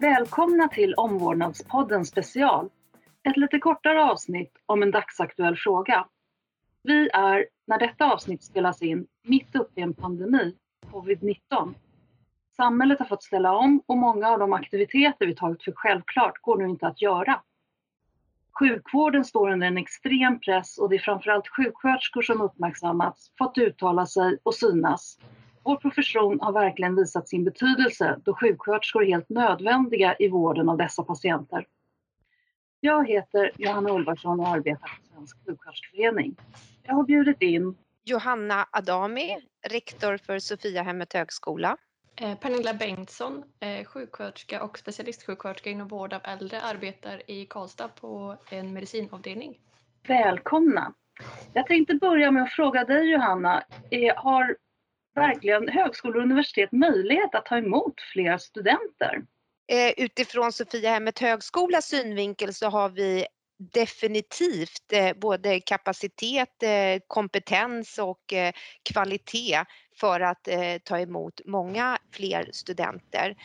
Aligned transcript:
Välkomna 0.00 0.68
till 0.68 0.94
Omvårdnadspodden 0.94 2.04
special. 2.04 2.70
Ett 3.28 3.36
lite 3.36 3.58
kortare 3.58 4.04
avsnitt 4.04 4.52
om 4.66 4.82
en 4.82 4.90
dagsaktuell 4.90 5.56
fråga. 5.56 6.06
Vi 6.82 7.08
är, 7.12 7.46
när 7.66 7.78
detta 7.78 8.12
avsnitt 8.12 8.42
spelas 8.44 8.82
in, 8.82 9.06
mitt 9.22 9.54
uppe 9.54 9.80
i 9.80 9.82
en 9.82 9.94
pandemi, 9.94 10.54
covid-19. 10.92 11.74
Samhället 12.56 12.98
har 12.98 13.06
fått 13.06 13.22
ställa 13.22 13.56
om 13.56 13.82
och 13.86 13.96
många 13.96 14.28
av 14.28 14.38
de 14.38 14.52
aktiviteter 14.52 15.26
vi 15.26 15.34
tagit 15.34 15.62
för 15.62 15.72
självklart 15.76 16.42
går 16.42 16.56
nu 16.58 16.68
inte 16.68 16.86
att 16.86 17.02
göra. 17.02 17.40
Sjukvården 18.58 19.24
står 19.24 19.50
under 19.50 19.66
en 19.66 19.78
extrem 19.78 20.40
press 20.40 20.78
och 20.78 20.88
det 20.88 20.96
är 20.96 21.00
framförallt 21.00 21.48
sjuksköterskor 21.48 22.22
som 22.22 22.40
uppmärksammats, 22.40 23.32
fått 23.38 23.58
uttala 23.58 24.06
sig 24.06 24.38
och 24.42 24.54
synas. 24.54 25.18
Vår 25.68 25.76
profession 25.76 26.40
har 26.40 26.52
verkligen 26.52 26.96
visat 26.96 27.28
sin 27.28 27.44
betydelse 27.44 28.20
då 28.24 28.34
sjuksköterskor 28.34 29.02
är 29.02 29.06
helt 29.06 29.28
nödvändiga 29.28 30.16
i 30.18 30.28
vården 30.28 30.68
av 30.68 30.76
dessa 30.76 31.02
patienter. 31.02 31.66
Jag 32.80 33.08
heter 33.08 33.52
Johanna 33.56 33.90
Ulvarsson 33.90 34.40
och 34.40 34.48
arbetar 34.48 34.88
på 34.88 35.14
Svensk 35.14 35.36
sjuksköterskeförening. 35.46 36.36
Jag 36.82 36.94
har 36.94 37.04
bjudit 37.04 37.42
in 37.42 37.76
Johanna 38.04 38.66
Adami, 38.70 39.36
rektor 39.68 40.16
för 40.16 40.38
Sofiahemmet 40.38 41.12
högskola. 41.12 41.76
Eh, 42.16 42.38
Pernilla 42.38 42.74
Bengtsson, 42.74 43.44
eh, 43.60 43.84
sjuksköterska 43.84 44.62
och 44.62 44.78
specialistsjuksköterska 44.78 45.70
inom 45.70 45.88
vård 45.88 46.12
av 46.12 46.20
äldre, 46.24 46.60
arbetar 46.60 47.30
i 47.30 47.46
Karlstad 47.46 47.88
på 47.88 48.36
en 48.50 48.72
medicinavdelning. 48.72 49.58
Välkomna! 50.06 50.94
Jag 51.52 51.66
tänkte 51.66 51.94
börja 51.94 52.30
med 52.30 52.42
att 52.42 52.52
fråga 52.52 52.84
dig 52.84 53.10
Johanna, 53.10 53.62
har 54.16 54.56
verkligen 55.18 55.68
högskolor 55.68 56.16
och 56.16 56.22
universitet 56.22 56.72
möjlighet 56.72 57.34
att 57.34 57.46
ta 57.46 57.58
emot 57.58 57.94
fler 58.12 58.38
studenter? 58.38 59.22
Eh, 59.72 60.04
utifrån 60.04 60.52
Sofiahemmet 60.52 61.18
högskolas 61.18 61.86
synvinkel 61.86 62.54
så 62.54 62.68
har 62.68 62.88
vi 62.88 63.26
definitivt 63.58 64.92
eh, 64.92 65.16
både 65.16 65.60
kapacitet, 65.60 66.62
eh, 66.62 67.00
kompetens 67.06 67.98
och 67.98 68.32
eh, 68.32 68.52
kvalitet 68.82 69.64
för 70.00 70.20
att 70.20 70.48
ta 70.84 70.98
emot 70.98 71.40
många 71.46 71.98
fler 72.12 72.50
studenter. 72.52 73.36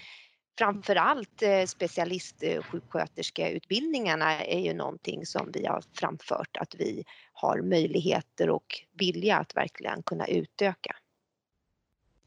Framförallt 0.58 1.44
specialistsjuksköterskeutbildningarna 1.68 4.46
är 4.46 4.60
ju 4.60 4.74
någonting 4.74 5.26
som 5.26 5.52
vi 5.54 5.66
har 5.66 5.84
framfört 6.00 6.58
att 6.58 6.76
vi 6.76 7.04
har 7.34 7.62
möjligheter 7.62 8.50
och 8.50 8.82
vilja 9.00 9.38
att 9.38 9.56
verkligen 9.56 10.04
kunna 10.04 10.28
utöka. 10.28 10.96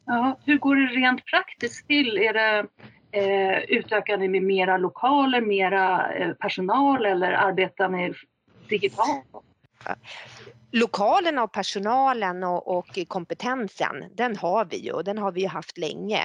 Ja, 0.06 0.38
hur 0.44 0.58
går 0.58 0.76
det 0.76 0.86
rent 0.86 1.24
praktiskt 1.24 1.86
till? 1.86 2.18
Är 2.18 2.32
det 2.32 2.66
eh, 3.10 3.58
utökar 3.58 4.16
ni 4.16 4.28
med 4.28 4.42
mera 4.42 4.76
lokaler, 4.76 5.40
mera 5.40 6.12
eh, 6.12 6.32
personal 6.32 7.06
eller 7.06 7.32
arbetar 7.32 7.88
ni 7.88 8.14
digitalt? 8.68 9.26
Lokalerna 10.76 11.42
och 11.42 11.52
personalen 11.52 12.44
och, 12.44 12.76
och, 12.78 12.98
kompetensen, 13.08 14.04
den 14.14 14.36
har 14.36 14.64
vi 14.64 14.76
ju 14.76 14.92
och 14.92 15.04
den 15.04 15.18
har 15.18 15.32
vi 15.32 15.40
ju 15.40 15.46
haft 15.46 15.78
länge. 15.78 16.22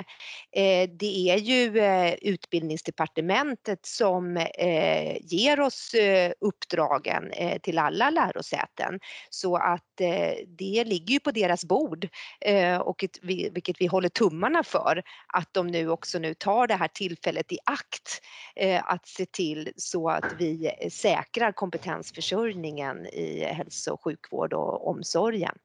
Eh, 0.51 0.89
det 0.89 1.29
är 1.29 1.37
ju 1.37 1.79
eh, 1.79 2.13
utbildningsdepartementet 2.21 3.85
som 3.85 4.37
eh, 4.37 5.17
ger 5.21 5.59
oss 5.59 5.93
eh, 5.93 6.31
uppdragen 6.41 7.31
eh, 7.31 7.59
till 7.59 7.79
alla 7.79 8.09
lärosäten 8.09 8.99
så 9.29 9.55
att 9.55 10.01
eh, 10.01 10.33
det 10.47 10.83
ligger 10.83 11.13
ju 11.13 11.19
på 11.19 11.31
deras 11.31 11.65
bord 11.65 12.07
eh, 12.41 12.77
och 12.77 13.03
ett, 13.03 13.19
vi, 13.21 13.49
vilket 13.53 13.81
vi 13.81 13.85
håller 13.85 14.09
tummarna 14.09 14.63
för 14.63 15.03
att 15.27 15.53
de 15.53 15.67
nu 15.67 15.89
också 15.89 16.19
nu 16.19 16.33
tar 16.33 16.67
det 16.67 16.75
här 16.75 16.87
tillfället 16.87 17.51
i 17.51 17.57
akt 17.65 18.21
eh, 18.55 18.91
att 18.91 19.07
se 19.07 19.25
till 19.25 19.71
så 19.75 20.09
att 20.09 20.35
vi 20.37 20.71
eh, 20.79 20.89
säkrar 20.89 21.51
kompetensförsörjningen 21.51 23.05
i 23.05 23.43
hälso 23.43 23.93
och 23.93 24.03
sjukvården 24.03 24.40
sjukvård 24.41 24.53
och 24.53 24.87
omsorgen. 24.87 25.57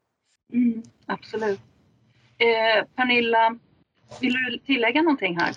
Mm, 0.53 0.83
absolut. 1.07 1.61
Eh, 2.39 2.85
Pernilla, 2.97 3.59
vill 4.21 4.33
du 4.33 4.59
tillägga 4.59 5.03
någonting 5.03 5.39
här? 5.39 5.57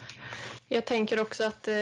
Jag 0.68 0.86
tänker 0.86 1.22
också 1.22 1.44
att 1.44 1.68
eh, 1.68 1.74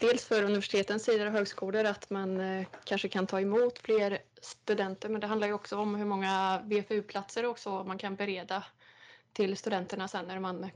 dels 0.00 0.28
för 0.28 0.42
universitetens 0.42 1.04
sida 1.04 1.26
och 1.26 1.32
högskolor 1.32 1.84
att 1.84 2.10
man 2.10 2.40
eh, 2.40 2.66
kanske 2.84 3.08
kan 3.08 3.26
ta 3.26 3.40
emot 3.40 3.78
fler 3.78 4.18
studenter 4.42 5.08
men 5.08 5.20
det 5.20 5.26
handlar 5.26 5.48
ju 5.48 5.54
också 5.54 5.76
om 5.76 5.94
hur 5.94 6.06
många 6.06 6.60
VFU-platser 6.64 7.46
också 7.46 7.84
man 7.84 7.98
kan 7.98 8.16
bereda 8.16 8.64
till 9.32 9.56
studenterna 9.56 10.08
sen 10.08 10.26
när 10.26 10.40
man... 10.40 10.70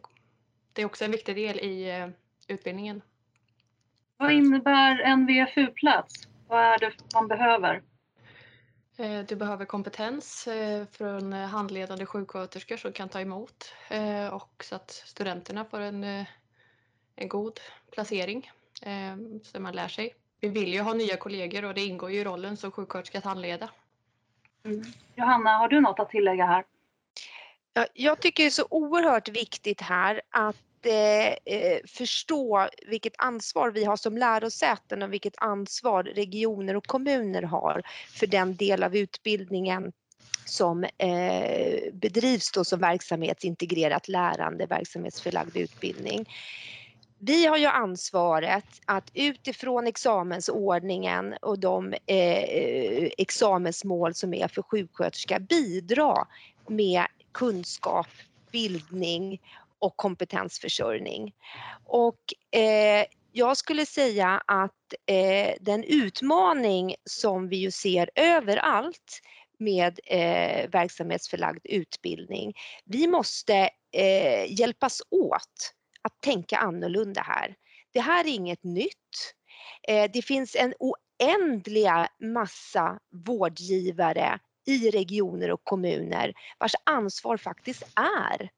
Det 0.73 0.83
är 0.83 0.87
också 0.87 1.05
en 1.05 1.11
viktig 1.11 1.37
del 1.37 1.59
i 1.61 1.91
eh, 1.91 2.09
utbildningen. 2.49 3.03
Vad 4.17 4.33
innebär 4.33 5.01
en 5.01 5.27
VFU-plats? 5.27 6.29
Vad 6.49 6.61
är 6.61 6.79
det 6.79 6.93
man 7.15 7.29
behöver? 7.29 7.83
Eh, 8.97 9.21
du 9.21 9.37
behöver 9.37 9.65
kompetens 9.65 10.47
eh, 10.47 10.87
från 10.87 11.33
handledande 11.33 12.07
sjuksköterskor 12.07 12.77
som 12.77 12.93
kan 12.93 13.09
ta 13.09 13.21
emot 13.21 13.75
eh, 13.91 14.27
och 14.27 14.65
så 14.65 14.75
att 14.75 14.91
studenterna 14.91 15.65
får 15.65 15.81
en, 15.81 16.05
en 17.17 17.29
god 17.29 17.61
placering 17.91 18.51
så 19.43 19.61
man 19.61 19.75
lär 19.75 19.89
sig. 19.89 20.15
Vi 20.41 20.49
vill 20.49 20.75
ju 20.75 20.81
ha 20.81 20.95
nya 20.95 21.17
kollegor 21.17 21.65
och 21.65 21.75
det 21.75 21.81
ingår 21.81 22.11
ju 22.11 22.21
i 22.21 22.25
rollen 22.25 22.57
som 22.57 22.71
sjuksköterska 22.71 23.19
att 23.19 23.25
handleda. 23.25 23.71
Mm. 24.65 24.83
Johanna, 25.15 25.51
har 25.51 25.69
du 25.69 25.81
något 25.81 26.01
att 26.01 26.11
tillägga 26.11 26.47
här? 26.47 26.65
Jag 27.95 28.21
tycker 28.21 28.43
det 28.43 28.49
är 28.49 28.51
så 28.51 28.67
oerhört 28.71 29.29
viktigt 29.29 29.81
här 29.81 30.23
att 30.31 30.57
Eh, 30.87 31.27
eh, 31.45 31.79
förstå 31.87 32.69
vilket 32.87 33.13
ansvar 33.19 33.71
vi 33.71 33.85
har 33.85 33.97
som 33.97 34.19
lärosäten 34.19 35.03
och 35.03 35.13
vilket 35.13 35.35
ansvar 35.37 36.03
regioner 36.03 36.77
och 36.77 36.87
kommuner 36.87 37.43
har 37.43 37.83
för 38.11 38.27
den 38.27 38.57
del 38.57 38.83
av 38.83 38.97
utbildningen 38.97 39.93
som 40.45 40.85
eh, 40.85 41.93
bedrivs 41.93 42.53
då 42.53 42.65
som 42.65 42.81
verksamhetsintegrerat 42.81 44.09
lärande, 44.09 44.67
verksamhetsförlagd 44.67 45.57
utbildning. 45.57 46.29
Vi 47.19 47.47
har 47.47 47.57
ju 47.57 47.67
ansvaret 47.67 48.65
att 48.85 49.11
utifrån 49.15 49.87
examensordningen 49.87 51.35
och 51.43 51.59
de 51.59 51.93
eh, 51.93 53.11
examensmål 53.19 54.15
som 54.15 54.35
är 54.35 54.49
för 54.49 54.63
sjuksköterska 54.63 55.39
bidra 55.39 56.27
med 56.69 57.07
kunskap, 57.33 58.09
bildning 58.53 59.41
och 59.85 59.97
kompetensförsörjning. 59.97 61.35
Och 61.85 62.21
eh, 62.61 63.07
jag 63.33 63.57
skulle 63.57 63.87
säga 63.87 64.43
att 64.47 64.95
eh, 65.07 65.55
den 65.61 65.85
utmaning 65.85 66.95
som 67.05 67.49
vi 67.49 67.57
ju 67.57 67.71
ser 67.71 68.11
överallt 68.15 69.21
med 69.59 70.01
eh, 70.05 70.71
verksamhetsförlagd 70.71 71.61
utbildning, 71.65 72.55
vi 72.85 73.07
måste 73.07 73.71
eh, 73.93 74.61
hjälpas 74.61 75.03
åt 75.11 75.75
att 76.03 76.21
tänka 76.21 76.59
annorlunda 76.59 77.23
här. 77.23 77.55
Det 77.93 78.01
här 78.01 78.25
är 78.25 78.29
inget 78.29 78.65
nytt. 78.65 79.35
Eh, 79.89 80.11
det 80.13 80.23
finns 80.23 80.57
en 80.57 80.75
oändliga 80.79 82.09
massa 82.21 82.99
vårdgivare 83.27 84.39
i 84.67 84.91
regioner 84.91 85.51
och 85.51 85.65
kommuner 85.65 86.33
vars 86.59 86.75
ansvar 86.85 87.37
faktiskt 87.37 87.83
är 87.97 88.51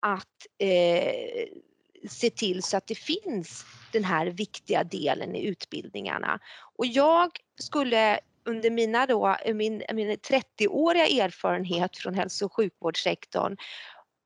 att 0.00 0.46
eh, 0.58 1.46
se 2.08 2.30
till 2.30 2.62
så 2.62 2.76
att 2.76 2.86
det 2.86 2.94
finns 2.94 3.64
den 3.92 4.04
här 4.04 4.26
viktiga 4.26 4.84
delen 4.84 5.36
i 5.36 5.46
utbildningarna. 5.46 6.40
Och 6.76 6.86
jag 6.86 7.30
skulle 7.60 8.20
under 8.44 8.70
mina 8.70 9.06
då, 9.06 9.36
min, 9.54 9.82
min 9.92 10.10
30-åriga 10.10 11.24
erfarenhet 11.24 11.96
från 11.96 12.14
hälso 12.14 12.44
och 12.44 12.52
sjukvårdssektorn 12.52 13.56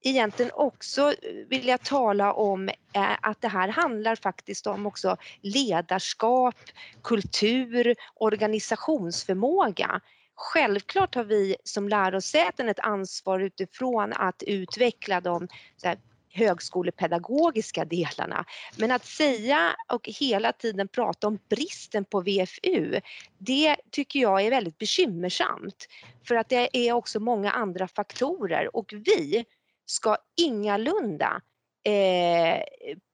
egentligen 0.04 0.52
också 0.54 1.14
vilja 1.48 1.78
tala 1.78 2.32
om 2.32 2.68
eh, 2.68 3.16
att 3.20 3.40
det 3.40 3.48
här 3.48 3.68
handlar 3.68 4.16
faktiskt 4.16 4.66
om 4.66 4.86
också 4.86 5.16
ledarskap, 5.40 6.56
kultur, 7.02 7.94
organisationsförmåga. 8.14 10.00
Självklart 10.34 11.14
har 11.14 11.24
vi 11.24 11.56
som 11.64 11.88
lärosäten 11.88 12.68
ett 12.68 12.80
ansvar 12.80 13.40
utifrån 13.40 14.12
att 14.12 14.42
utveckla 14.46 15.20
de 15.20 15.48
här, 15.82 15.98
högskolepedagogiska 16.34 17.84
delarna. 17.84 18.44
Men 18.76 18.90
att 18.90 19.04
säga 19.04 19.76
och 19.88 20.08
hela 20.20 20.52
tiden 20.52 20.88
prata 20.88 21.26
om 21.26 21.38
bristen 21.48 22.04
på 22.04 22.20
VFU, 22.20 23.00
det 23.38 23.76
tycker 23.90 24.20
jag 24.20 24.40
är 24.40 24.50
väldigt 24.50 24.78
bekymmersamt. 24.78 25.86
För 26.28 26.34
att 26.34 26.48
det 26.48 26.76
är 26.76 26.92
också 26.92 27.20
många 27.20 27.50
andra 27.50 27.88
faktorer 27.88 28.76
och 28.76 28.92
vi 28.92 29.44
ska 29.86 30.16
ingalunda 30.36 31.40
eh, 31.84 32.62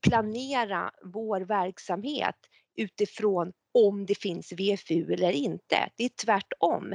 planera 0.08 0.90
vår 1.02 1.40
verksamhet 1.40 2.36
utifrån 2.80 3.52
om 3.74 4.06
det 4.06 4.14
finns 4.14 4.52
VFU 4.52 5.12
eller 5.12 5.32
inte. 5.32 5.90
Det 5.96 6.04
är 6.04 6.24
tvärtom. 6.24 6.94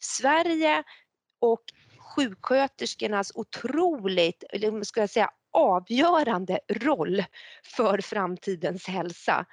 Sverige 0.00 0.82
och 1.40 1.62
sjuksköterskornas 1.98 3.32
otroligt, 3.34 4.44
eller 4.50 4.82
ska 4.82 5.00
jag 5.00 5.10
säga 5.10 5.30
avgörande 5.52 6.58
roll 6.68 7.24
för 7.76 7.98
framtidens 7.98 8.86
hälsa. 8.86 9.46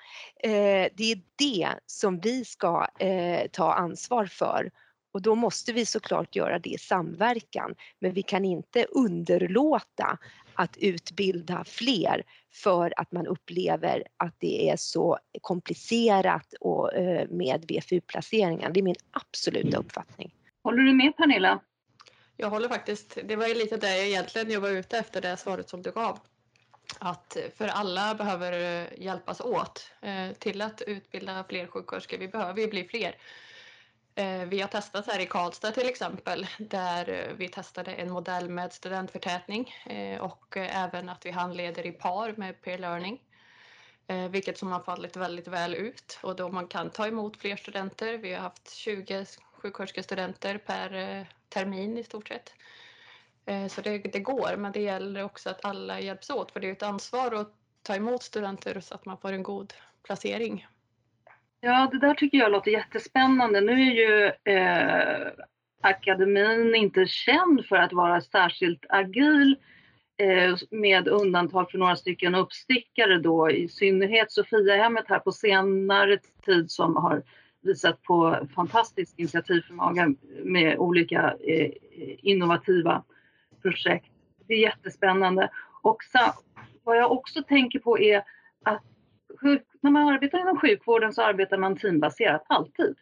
Eh, 0.43 0.87
det 0.93 1.11
är 1.11 1.21
det 1.35 1.69
som 1.85 2.19
vi 2.19 2.45
ska 2.45 2.87
eh, 2.99 3.47
ta 3.51 3.73
ansvar 3.73 4.25
för 4.25 4.71
och 5.13 5.21
då 5.21 5.35
måste 5.35 5.73
vi 5.73 5.85
såklart 5.85 6.35
göra 6.35 6.59
det 6.59 6.69
i 6.69 6.77
samverkan. 6.77 7.75
Men 7.99 8.13
vi 8.13 8.21
kan 8.23 8.45
inte 8.45 8.83
underlåta 8.83 10.17
att 10.55 10.77
utbilda 10.77 11.63
fler 11.63 12.23
för 12.51 12.93
att 12.97 13.11
man 13.11 13.27
upplever 13.27 14.03
att 14.17 14.35
det 14.39 14.69
är 14.69 14.77
så 14.77 15.19
komplicerat 15.41 16.53
och, 16.59 16.93
eh, 16.93 17.27
med 17.29 17.65
VFU-placeringar. 17.67 18.69
Det 18.69 18.79
är 18.79 18.83
min 18.83 18.95
absoluta 19.11 19.77
uppfattning. 19.77 20.33
Håller 20.63 20.83
du 20.83 20.93
med 20.93 21.17
Pernilla? 21.17 21.59
Jag 22.37 22.49
håller 22.49 22.69
faktiskt, 22.69 23.17
det 23.23 23.35
var 23.35 23.47
ju 23.47 23.53
lite 23.53 23.77
det 23.77 23.97
jag 23.97 24.07
egentligen 24.07 24.51
jag 24.51 24.61
var 24.61 24.69
ute 24.69 24.97
efter 24.97 25.21
det 25.21 25.37
svaret 25.37 25.69
som 25.69 25.81
du 25.81 25.91
gav. 25.91 26.19
Att 26.99 27.37
för 27.57 27.67
alla 27.67 28.15
behöver 28.15 28.81
eh, 28.81 29.03
hjälpas 29.03 29.41
åt 29.41 29.91
eh, 30.01 30.31
till 30.39 30.61
att 30.61 30.81
utbilda 30.81 31.45
fler 31.49 31.67
sjuksköterskor. 31.67 32.17
Vi 32.17 32.27
behöver 32.27 32.61
ju 32.61 32.67
bli 32.67 32.83
fler. 32.83 33.15
Eh, 34.15 34.45
vi 34.45 34.61
har 34.61 34.67
testat 34.67 35.07
här 35.07 35.19
i 35.19 35.25
Karlstad 35.25 35.71
till 35.71 35.89
exempel 35.89 36.47
där 36.57 37.09
eh, 37.09 37.33
vi 37.37 37.49
testade 37.49 37.93
en 37.93 38.11
modell 38.11 38.49
med 38.49 38.73
studentförtätning 38.73 39.73
eh, 39.85 40.21
och 40.21 40.57
även 40.57 41.09
att 41.09 41.25
vi 41.25 41.31
handleder 41.31 41.85
i 41.85 41.91
par 41.91 42.33
med 42.37 42.61
peer 42.61 42.77
learning. 42.77 43.21
Vilket 44.29 44.57
som 44.57 44.71
har 44.71 44.79
fallit 44.79 45.15
väldigt 45.15 45.47
väl 45.47 45.75
ut 45.75 46.19
och 46.21 46.35
då 46.35 46.49
man 46.49 46.67
kan 46.67 46.89
ta 46.89 47.07
emot 47.07 47.37
fler 47.37 47.55
studenter. 47.55 48.17
Vi 48.17 48.33
har 48.33 48.41
haft 48.41 48.69
20 48.69 49.25
sjuksköterskestudenter 49.53 50.57
per 50.57 51.27
termin 51.49 51.97
i 51.97 52.03
stort 52.03 52.27
sett. 52.27 52.53
Så 53.71 53.81
det, 53.81 53.97
det, 53.97 54.19
går, 54.19 54.55
men 54.57 54.71
det 54.71 54.81
gäller 54.81 55.23
också 55.23 55.49
att 55.49 55.65
alla 55.65 55.99
hjälps 55.99 56.29
åt 56.29 56.51
för 56.51 56.59
det 56.59 56.67
är 56.67 56.71
ett 56.71 56.83
ansvar 56.83 57.31
att 57.31 57.53
ta 57.81 57.95
emot 57.95 58.23
studenter 58.23 58.79
så 58.79 58.95
att 58.95 59.05
man 59.05 59.17
får 59.17 59.33
en 59.33 59.43
god 59.43 59.73
placering. 60.03 60.67
Ja, 61.65 61.89
det 61.91 61.99
där 61.99 62.13
tycker 62.13 62.37
jag 62.37 62.51
låter 62.51 62.71
jättespännande. 62.71 63.61
Nu 63.61 63.71
är 63.71 63.93
ju 63.93 64.31
eh, 64.53 65.27
akademin 65.81 66.75
inte 66.75 67.05
känd 67.05 67.65
för 67.65 67.75
att 67.75 67.93
vara 67.93 68.21
särskilt 68.21 68.85
agil 68.89 69.55
eh, 70.17 70.55
med 70.71 71.07
undantag 71.07 71.71
för 71.71 71.77
några 71.77 71.95
stycken 71.95 72.35
uppstickare 72.35 73.19
då, 73.19 73.51
i 73.51 73.67
synnerhet 73.67 74.31
Sofiahemmet 74.31 75.05
här 75.07 75.19
på 75.19 75.31
senare 75.31 76.17
tid 76.45 76.71
som 76.71 76.95
har 76.95 77.23
visat 77.61 78.01
på 78.01 78.47
fantastisk 78.55 79.13
initiativförmåga 79.19 80.15
med 80.43 80.77
olika 80.77 81.35
eh, 81.47 81.71
innovativa 82.17 83.03
projekt. 83.61 84.11
Det 84.47 84.53
är 84.53 84.59
jättespännande. 84.59 85.49
Och 85.81 85.97
så, 86.11 86.19
vad 86.83 86.97
jag 86.97 87.11
också 87.11 87.43
tänker 87.43 87.79
på 87.79 87.99
är 87.99 88.23
att 88.63 88.83
när 89.83 89.91
man 89.91 90.07
arbetar 90.09 90.39
inom 90.39 90.59
sjukvården 90.59 91.13
så 91.13 91.21
arbetar 91.21 91.57
man 91.57 91.77
teambaserat, 91.77 92.45
alltid. 92.49 92.95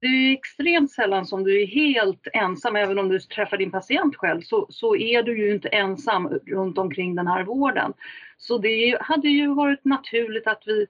Det 0.00 0.06
är 0.06 0.32
extremt 0.32 0.92
sällan 0.92 1.26
som 1.26 1.44
du 1.44 1.62
är 1.62 1.66
helt 1.66 2.26
ensam, 2.32 2.76
även 2.76 2.98
om 2.98 3.08
du 3.08 3.20
träffar 3.20 3.56
din 3.56 3.70
patient 3.70 4.16
själv, 4.16 4.40
så, 4.40 4.66
så 4.70 4.96
är 4.96 5.22
du 5.22 5.38
ju 5.38 5.54
inte 5.54 5.68
ensam 5.68 6.28
runt 6.28 6.78
omkring 6.78 7.14
den 7.14 7.26
här 7.26 7.42
vården. 7.42 7.92
Så 8.38 8.58
det 8.58 8.98
hade 9.00 9.28
ju 9.28 9.54
varit 9.54 9.84
naturligt 9.84 10.46
att 10.46 10.62
vi 10.66 10.86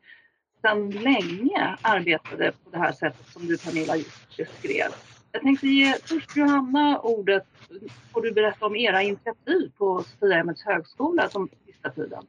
sedan 0.62 0.90
länge 0.90 1.76
arbetade 1.82 2.52
på 2.64 2.70
det 2.70 2.78
här 2.78 2.92
sättet 2.92 3.26
som 3.26 3.46
du 3.46 3.58
Pernilla 3.58 3.96
just 3.96 4.36
beskrev. 4.36 4.88
Jag 5.32 5.42
tänkte 5.42 5.68
ge 5.68 5.94
först 6.04 6.36
Johanna 6.36 6.98
ordet. 6.98 7.46
Får 8.12 8.22
du 8.22 8.32
berätta 8.32 8.66
om 8.66 8.76
era 8.76 9.02
initiativ 9.02 9.72
på 9.78 10.02
Sofiahemmets 10.02 10.64
högskola 10.64 11.28
som 11.28 11.48
sista 11.66 11.90
tiden? 11.90 12.22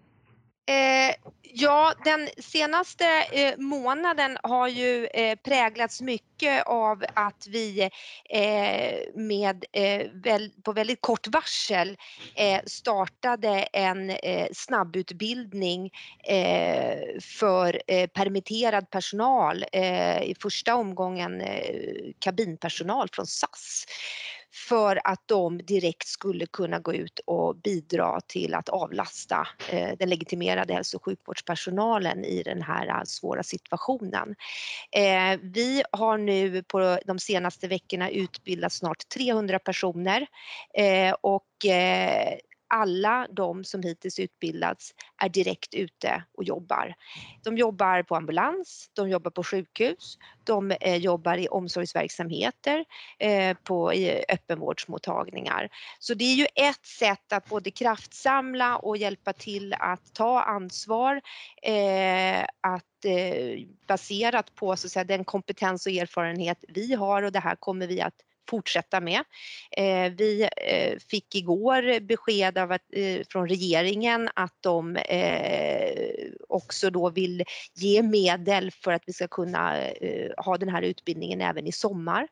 Eh, 0.68 1.16
ja, 1.44 1.94
den 2.04 2.30
senaste 2.38 3.06
eh, 3.32 3.58
månaden 3.58 4.38
har 4.44 4.68
ju 4.68 5.06
eh, 5.06 5.36
präglats 5.36 6.02
mycket 6.02 6.68
av 6.68 7.04
att 7.14 7.48
vi 7.48 7.90
eh, 8.30 9.00
med, 9.16 9.66
eh, 9.72 10.08
väl, 10.14 10.52
på 10.64 10.72
väldigt 10.72 11.02
kort 11.02 11.28
varsel 11.28 11.98
eh, 12.36 12.62
startade 12.66 13.50
en 13.74 14.10
eh, 14.10 14.48
snabbutbildning 14.54 15.92
eh, 16.28 16.98
för 17.22 17.82
eh, 17.88 18.08
permitterad 18.08 18.90
personal, 18.90 19.64
i 20.24 20.36
första 20.42 20.76
omgången 20.76 21.44
kabinpersonal 22.20 23.10
från 23.14 23.28
SAS 23.28 23.86
för 24.56 25.00
att 25.04 25.22
de 25.26 25.58
direkt 25.58 26.08
skulle 26.08 26.46
kunna 26.46 26.80
gå 26.80 26.94
ut 26.94 27.20
och 27.26 27.56
bidra 27.56 28.20
till 28.28 28.54
att 28.54 28.70
avlasta 28.70 29.48
eh, 29.70 29.90
den 30.00 30.10
legitimerade 30.10 30.74
hälso 30.74 30.98
och 30.98 31.06
sjukvårdspersonalen 31.06 32.26
i 32.26 32.44
den 32.44 32.62
här 32.62 32.88
eh, 32.88 33.04
svåra 33.06 33.44
situationen. 33.44 34.36
Eh, 34.92 35.40
vi 35.42 35.84
har 35.92 36.18
nu 36.18 36.64
på 36.64 37.00
de 37.06 37.20
senaste 37.20 37.68
veckorna 37.68 38.10
utbildat 38.10 38.74
snart 38.74 39.10
300 39.10 39.60
personer 39.60 40.28
och 41.22 41.44
alla 42.68 43.28
de 43.32 43.64
som 43.64 43.84
hittills 43.84 44.20
utbildats 44.20 44.94
är 45.24 45.30
direkt 45.30 45.74
ute 45.74 46.24
och 46.38 46.44
jobbar. 46.44 46.96
De 47.44 47.58
jobbar 47.58 48.04
på 48.04 48.16
ambulans, 48.16 48.90
de 48.94 49.10
jobbar 49.10 49.32
på 49.32 49.44
sjukhus, 49.44 50.18
de 50.44 50.72
eh, 50.72 50.96
jobbar 50.96 51.38
i 51.38 51.48
omsorgsverksamheter, 51.48 52.86
eh, 53.20 53.58
på 53.64 53.94
i 53.94 54.24
öppenvårdsmottagningar. 54.30 55.70
Så 56.00 56.14
det 56.14 56.24
är 56.24 56.36
ju 56.36 56.48
ett 56.56 56.86
sätt 56.86 57.34
att 57.34 57.50
både 57.50 57.72
kraftsamla 57.72 58.78
och 58.78 58.98
hjälpa 58.98 59.34
till 59.34 59.74
att 59.80 60.14
ta 60.14 60.42
ansvar, 60.42 61.22
eh, 61.62 62.44
att 62.62 62.86
baserat 63.88 64.56
på 64.56 64.76
så 64.76 64.88
att 64.88 64.92
säga, 64.92 65.04
den 65.04 65.26
kompetens 65.26 65.86
och 65.86 65.92
erfarenhet 65.92 66.66
vi 66.68 66.94
har 66.94 67.24
och 67.24 67.32
det 67.32 67.40
här 67.40 67.56
kommer 67.56 67.88
vi 67.88 68.02
att 68.02 68.16
fortsätta 68.50 69.00
med. 69.00 69.24
Eh, 69.72 70.12
vi 70.18 70.50
eh, 70.58 70.98
fick 71.10 71.36
igår 71.36 72.00
besked 72.00 72.58
av 72.58 72.72
att, 72.72 72.82
eh, 72.94 73.22
från 73.30 73.48
regeringen 73.48 74.30
att 74.36 74.58
de 74.62 74.96
eh, 74.96 75.92
också 76.50 76.90
då 76.90 77.10
vill 77.10 77.44
ge 77.74 78.02
medel 78.02 78.72
för 78.72 78.92
att 78.92 79.04
vi 79.06 79.14
ska 79.14 79.28
kunna 79.28 79.88
eh, 79.88 80.32
ha 80.38 80.58
den 80.58 80.70
här 80.70 80.82
utbildningen 80.82 81.42
även 81.42 81.68
i 81.68 81.72
sommar. 81.72 82.28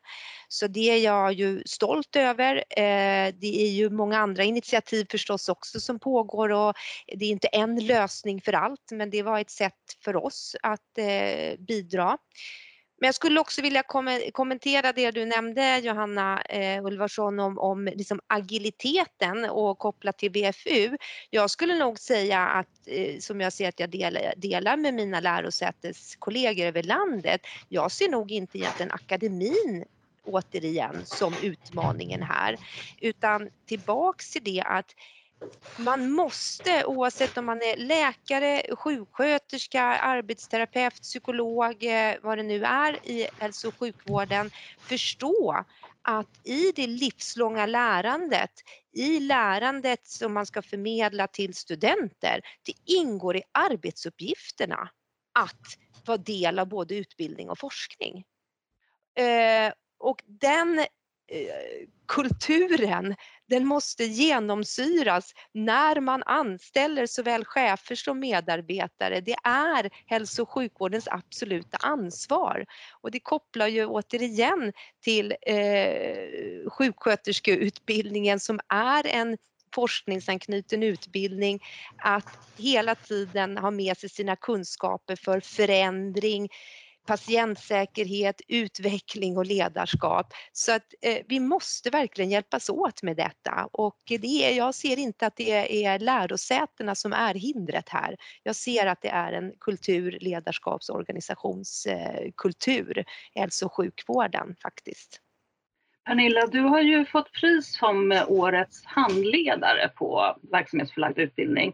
Så 0.48 0.66
det 0.66 0.90
är 0.90 0.98
jag 0.98 1.32
ju 1.32 1.62
stolt 1.66 2.16
över. 2.16 2.56
Eh, 2.56 3.34
det 3.34 3.62
är 3.62 3.70
ju 3.70 3.90
många 3.90 4.18
andra 4.18 4.44
initiativ 4.44 5.06
förstås 5.10 5.48
också 5.48 5.80
som 5.80 5.98
pågår 5.98 6.52
och 6.52 6.74
det 7.06 7.24
är 7.24 7.30
inte 7.30 7.48
en 7.48 7.86
lösning 7.86 8.40
för 8.40 8.52
allt 8.52 8.90
men 8.90 9.10
det 9.10 9.22
var 9.22 9.40
ett 9.40 9.50
sätt 9.50 9.74
för 10.04 10.16
oss 10.16 10.56
att 10.62 10.80
bidra. 11.58 12.18
Men 13.04 13.08
jag 13.08 13.14
skulle 13.14 13.40
också 13.40 13.62
vilja 13.62 13.82
kommentera 14.32 14.92
det 14.92 15.10
du 15.10 15.24
nämnde 15.24 15.78
Johanna 15.78 16.42
eh, 16.42 16.84
Ulvarsson 16.84 17.40
om, 17.40 17.58
om 17.58 17.84
liksom 17.84 18.20
agiliteten 18.26 19.44
och 19.44 19.78
kopplat 19.78 20.18
till 20.18 20.30
BFU. 20.30 20.96
Jag 21.30 21.50
skulle 21.50 21.78
nog 21.78 21.98
säga 21.98 22.40
att, 22.40 22.66
eh, 22.86 23.18
som 23.18 23.40
jag 23.40 23.52
ser 23.52 23.68
att 23.68 23.80
jag 23.80 23.90
delar, 23.90 24.34
delar 24.36 24.76
med 24.76 24.94
mina 24.94 25.20
lärosäteskollegor 25.20 26.66
över 26.66 26.82
landet, 26.82 27.40
jag 27.68 27.92
ser 27.92 28.08
nog 28.08 28.32
inte 28.32 28.58
egentligen 28.58 28.92
akademin 28.92 29.84
återigen 30.24 31.02
som 31.04 31.34
utmaningen 31.42 32.22
här 32.22 32.56
utan 33.00 33.50
tillbaks 33.66 34.30
till 34.30 34.44
det 34.44 34.62
att 34.66 34.94
man 35.76 36.10
måste, 36.10 36.84
oavsett 36.84 37.38
om 37.38 37.44
man 37.46 37.62
är 37.62 37.76
läkare, 37.76 38.62
sjuksköterska, 38.76 39.82
arbetsterapeut, 39.82 41.02
psykolog, 41.02 41.84
eh, 41.84 42.14
vad 42.22 42.38
det 42.38 42.42
nu 42.42 42.64
är 42.64 43.08
i 43.08 43.28
hälso 43.38 43.68
och 43.68 43.78
sjukvården, 43.78 44.50
förstå 44.78 45.64
att 46.02 46.46
i 46.46 46.72
det 46.72 46.86
livslånga 46.86 47.66
lärandet, 47.66 48.50
i 48.92 49.20
lärandet 49.20 50.06
som 50.06 50.32
man 50.32 50.46
ska 50.46 50.62
förmedla 50.62 51.26
till 51.26 51.54
studenter, 51.54 52.40
det 52.62 52.92
ingår 52.94 53.36
i 53.36 53.42
arbetsuppgifterna 53.52 54.90
att 55.34 55.78
vara 56.06 56.18
del 56.18 56.58
av 56.58 56.68
både 56.68 56.94
utbildning 56.94 57.50
och 57.50 57.58
forskning. 57.58 58.24
Eh, 59.14 59.72
och 59.98 60.22
den 60.26 60.86
Eh, 61.26 61.86
kulturen 62.08 63.14
den 63.48 63.66
måste 63.66 64.04
genomsyras 64.04 65.34
när 65.52 66.00
man 66.00 66.22
anställer 66.22 67.06
såväl 67.06 67.44
chefer 67.44 67.94
som 67.94 68.20
medarbetare. 68.20 69.20
Det 69.20 69.36
är 69.44 69.90
hälso 70.06 70.42
och 70.42 70.50
sjukvårdens 70.50 71.08
absoluta 71.08 71.76
ansvar 71.76 72.66
och 73.00 73.10
det 73.10 73.20
kopplar 73.20 73.66
ju 73.66 73.86
återigen 73.86 74.72
till 75.04 75.34
eh, 75.42 76.70
sjuksköterskeutbildningen 76.70 78.40
som 78.40 78.60
är 78.68 79.06
en 79.06 79.36
forskningsanknuten 79.74 80.82
utbildning, 80.82 81.60
att 81.98 82.38
hela 82.56 82.94
tiden 82.94 83.58
ha 83.58 83.70
med 83.70 83.98
sig 83.98 84.08
sina 84.08 84.36
kunskaper 84.36 85.16
för 85.16 85.40
förändring, 85.40 86.48
patientsäkerhet, 87.06 88.40
utveckling 88.48 89.36
och 89.36 89.46
ledarskap. 89.46 90.26
Så 90.52 90.72
att 90.72 90.94
eh, 91.02 91.18
vi 91.28 91.40
måste 91.40 91.90
verkligen 91.90 92.30
hjälpas 92.30 92.70
åt 92.70 93.02
med 93.02 93.16
detta 93.16 93.68
och 93.72 93.98
det 94.06 94.44
är, 94.44 94.56
jag 94.56 94.74
ser 94.74 94.98
inte 94.98 95.26
att 95.26 95.36
det 95.36 95.84
är 95.84 95.98
lärosätena 95.98 96.94
som 96.94 97.12
är 97.12 97.34
hindret 97.34 97.88
här. 97.88 98.16
Jag 98.42 98.56
ser 98.56 98.86
att 98.86 99.02
det 99.02 99.08
är 99.08 99.32
en 99.32 99.52
kultur, 99.60 100.18
ledarskaps 100.20 100.88
och 100.88 100.96
organisationskultur, 100.96 103.04
hälso 103.34 103.66
och 103.66 103.76
sjukvården 103.76 104.56
faktiskt. 104.62 105.20
Pernilla, 106.06 106.46
du 106.46 106.60
har 106.60 106.80
ju 106.80 107.04
fått 107.04 107.32
pris 107.32 107.78
som 107.78 108.24
årets 108.28 108.84
handledare 108.84 109.88
på 109.88 110.36
verksamhetsförlagd 110.52 111.18
utbildning. 111.18 111.72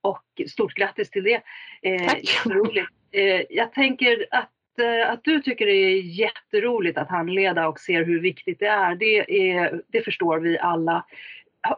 Och 0.00 0.24
stort 0.48 0.74
grattis 0.74 1.10
till 1.10 1.24
det. 1.24 1.42
Eh, 1.82 2.06
Tack. 2.06 2.46
roligt. 2.46 2.88
Eh, 3.12 3.42
jag 3.50 3.72
tänker 3.72 4.26
att, 4.30 4.44
eh, 4.44 4.50
Eh, 4.78 5.10
att 5.10 5.24
du 5.24 5.42
tycker 5.42 5.66
det 5.66 5.72
är 5.72 6.00
jätteroligt 6.00 6.98
att 6.98 7.08
handleda 7.08 7.68
och 7.68 7.80
ser 7.80 8.04
hur 8.04 8.20
viktigt 8.20 8.58
det 8.58 8.66
är. 8.66 8.94
Det, 8.94 9.50
är, 9.50 9.82
det 9.88 10.02
förstår 10.02 10.38
vi 10.38 10.58
alla. 10.58 11.06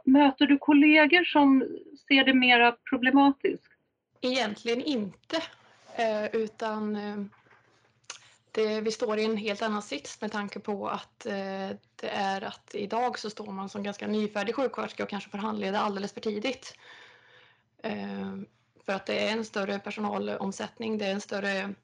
Möter 0.05 0.47
du 0.47 0.59
kollegor 0.59 1.25
som 1.25 1.65
ser 2.09 2.25
det 2.25 2.35
mera 2.35 2.73
problematiskt? 2.73 3.65
Egentligen 4.21 4.83
inte, 4.83 5.37
eh, 5.97 6.27
utan 6.33 6.97
eh, 6.97 7.17
det, 8.53 8.81
vi 8.81 8.91
står 8.91 9.19
i 9.19 9.25
en 9.25 9.37
helt 9.37 9.63
annan 9.63 9.83
sits 9.83 10.21
med 10.21 10.33
tanke 10.33 10.61
på 10.61 10.89
att 10.89 11.21
det 12.01 12.09
är 12.13 12.43
att 12.45 12.75
idag 12.75 13.19
så 13.19 13.31
står 13.31 13.53
man 13.53 13.69
som 13.69 13.83
ganska 13.83 14.07
nyfärdig 14.07 14.55
sjuksköterska 14.55 15.03
och 15.03 15.09
kanske 15.09 15.31
får 15.31 15.39
handleda 15.39 15.81
alldeles 15.81 16.13
för 16.13 16.21
tidigt. 16.21 16.75
För 18.87 18.93
att 18.93 19.07
det 19.07 19.29
är 19.29 19.33
en 19.33 19.45
större 19.45 19.79
personalomsättning, 19.79 20.99
det 20.99 21.07
är 21.07 21.13
en 21.13 21.21
större 21.21 21.75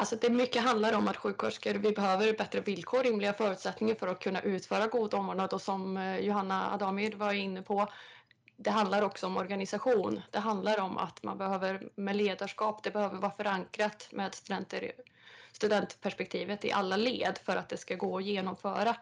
Alltså 0.00 0.16
det 0.16 0.30
mycket 0.30 0.62
handlar 0.62 0.92
om 0.92 1.08
att 1.08 1.16
sjuksköterskor, 1.16 1.74
vi 1.74 1.92
behöver 1.92 2.32
bättre 2.32 2.60
villkor, 2.60 3.02
rimliga 3.02 3.32
förutsättningar 3.32 3.94
för 3.94 4.08
att 4.08 4.22
kunna 4.22 4.40
utföra 4.40 4.86
god 4.86 5.14
omvårdnad 5.14 5.52
och 5.52 5.62
som 5.62 5.96
eh, 5.96 6.18
Johanna 6.18 6.72
Adamid 6.72 7.14
var 7.14 7.32
inne 7.32 7.62
på, 7.62 7.88
det 8.56 8.70
handlar 8.70 9.02
också 9.02 9.26
om 9.26 9.36
organisation. 9.36 10.20
Det 10.30 10.38
handlar 10.38 10.80
om 10.80 10.98
att 10.98 11.22
man 11.22 11.38
behöver 11.38 11.88
med 11.94 12.16
ledarskap, 12.16 12.82
det 12.82 12.90
behöver 12.90 13.16
vara 13.16 13.32
förankrat 13.32 14.08
med 14.12 14.34
studenter, 14.34 14.92
studentperspektivet 15.52 16.64
i 16.64 16.72
alla 16.72 16.96
led 16.96 17.38
för 17.44 17.56
att 17.56 17.68
det 17.68 17.76
ska 17.76 17.94
gå 17.94 18.16
att 18.18 18.24
genomföra. 18.24 18.96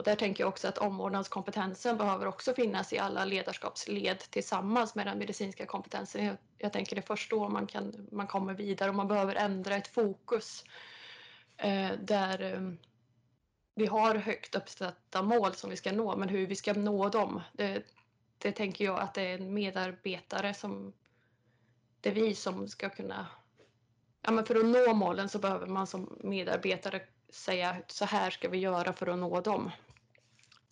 Och 0.00 0.04
där 0.04 0.16
tänker 0.16 0.44
jag 0.44 0.48
också 0.48 0.68
att 0.68 0.78
omvårdnadskompetensen 0.78 1.96
behöver 1.96 2.26
också 2.26 2.54
finnas 2.54 2.92
i 2.92 2.98
alla 2.98 3.24
ledarskapsled 3.24 4.18
tillsammans 4.18 4.94
med 4.94 5.06
den 5.06 5.18
medicinska 5.18 5.66
kompetensen. 5.66 6.24
Jag, 6.24 6.36
jag 6.58 6.72
tänker 6.72 6.96
det 6.96 7.00
är 7.00 7.06
först 7.06 7.30
då 7.30 7.48
man, 7.48 7.66
kan, 7.66 8.08
man 8.12 8.26
kommer 8.26 8.54
vidare 8.54 8.88
och 8.88 8.94
man 8.94 9.08
behöver 9.08 9.34
ändra 9.34 9.76
ett 9.76 9.88
fokus 9.88 10.64
eh, 11.56 11.92
där 12.02 12.54
eh, 12.54 12.60
vi 13.74 13.86
har 13.86 14.14
högt 14.14 14.54
uppsatta 14.54 15.22
mål 15.22 15.54
som 15.54 15.70
vi 15.70 15.76
ska 15.76 15.92
nå, 15.92 16.16
men 16.16 16.28
hur 16.28 16.46
vi 16.46 16.56
ska 16.56 16.72
nå 16.72 17.08
dem, 17.08 17.40
det, 17.52 17.82
det 18.38 18.52
tänker 18.52 18.84
jag 18.84 19.00
att 19.00 19.14
det 19.14 19.22
är 19.22 19.38
en 19.38 19.54
medarbetare 19.54 20.54
som... 20.54 20.92
Det 22.00 22.10
är 22.10 22.14
vi 22.14 22.34
som 22.34 22.68
ska 22.68 22.88
kunna... 22.88 23.26
Ja, 24.22 24.30
men 24.30 24.44
för 24.44 24.54
att 24.54 24.66
nå 24.66 24.94
målen 24.94 25.28
så 25.28 25.38
behöver 25.38 25.66
man 25.66 25.86
som 25.86 26.18
medarbetare 26.24 27.02
säga 27.28 27.76
så 27.86 28.04
här 28.04 28.30
ska 28.30 28.48
vi 28.48 28.58
göra 28.58 28.92
för 28.92 29.06
att 29.06 29.18
nå 29.18 29.40
dem. 29.40 29.70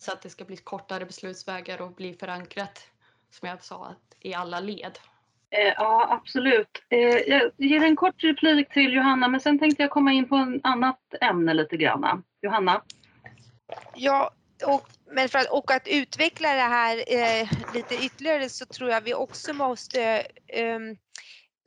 Så 0.01 0.11
att 0.11 0.21
det 0.21 0.29
ska 0.29 0.45
bli 0.45 0.57
kortare 0.57 1.05
beslutsvägar 1.05 1.81
och 1.81 1.91
bli 1.91 2.13
förankrat, 2.13 2.87
som 3.31 3.49
jag 3.49 3.63
sa, 3.63 3.95
i 4.19 4.33
alla 4.33 4.59
led. 4.59 4.99
Eh, 5.51 5.73
ja, 5.77 6.07
absolut. 6.21 6.83
Eh, 6.89 6.99
jag 6.99 7.51
ger 7.57 7.83
en 7.83 7.95
kort 7.95 8.23
replik 8.23 8.69
till 8.69 8.93
Johanna, 8.93 9.27
men 9.27 9.39
sen 9.39 9.59
tänkte 9.59 9.83
jag 9.83 9.91
komma 9.91 10.13
in 10.13 10.29
på 10.29 10.35
ett 10.35 10.61
annat 10.63 10.99
ämne 11.21 11.53
lite 11.53 11.77
grann. 11.77 12.23
Johanna? 12.41 12.81
Ja, 13.95 14.31
och, 14.65 14.89
men 15.11 15.29
för 15.29 15.39
att, 15.39 15.49
och 15.49 15.71
att 15.71 15.87
utveckla 15.87 16.53
det 16.53 16.59
här 16.59 16.97
eh, 17.07 17.49
lite 17.73 17.95
ytterligare 17.95 18.49
så 18.49 18.65
tror 18.65 18.89
jag 18.89 19.01
vi 19.01 19.13
också 19.13 19.53
måste 19.53 20.01
eh, 20.47 20.79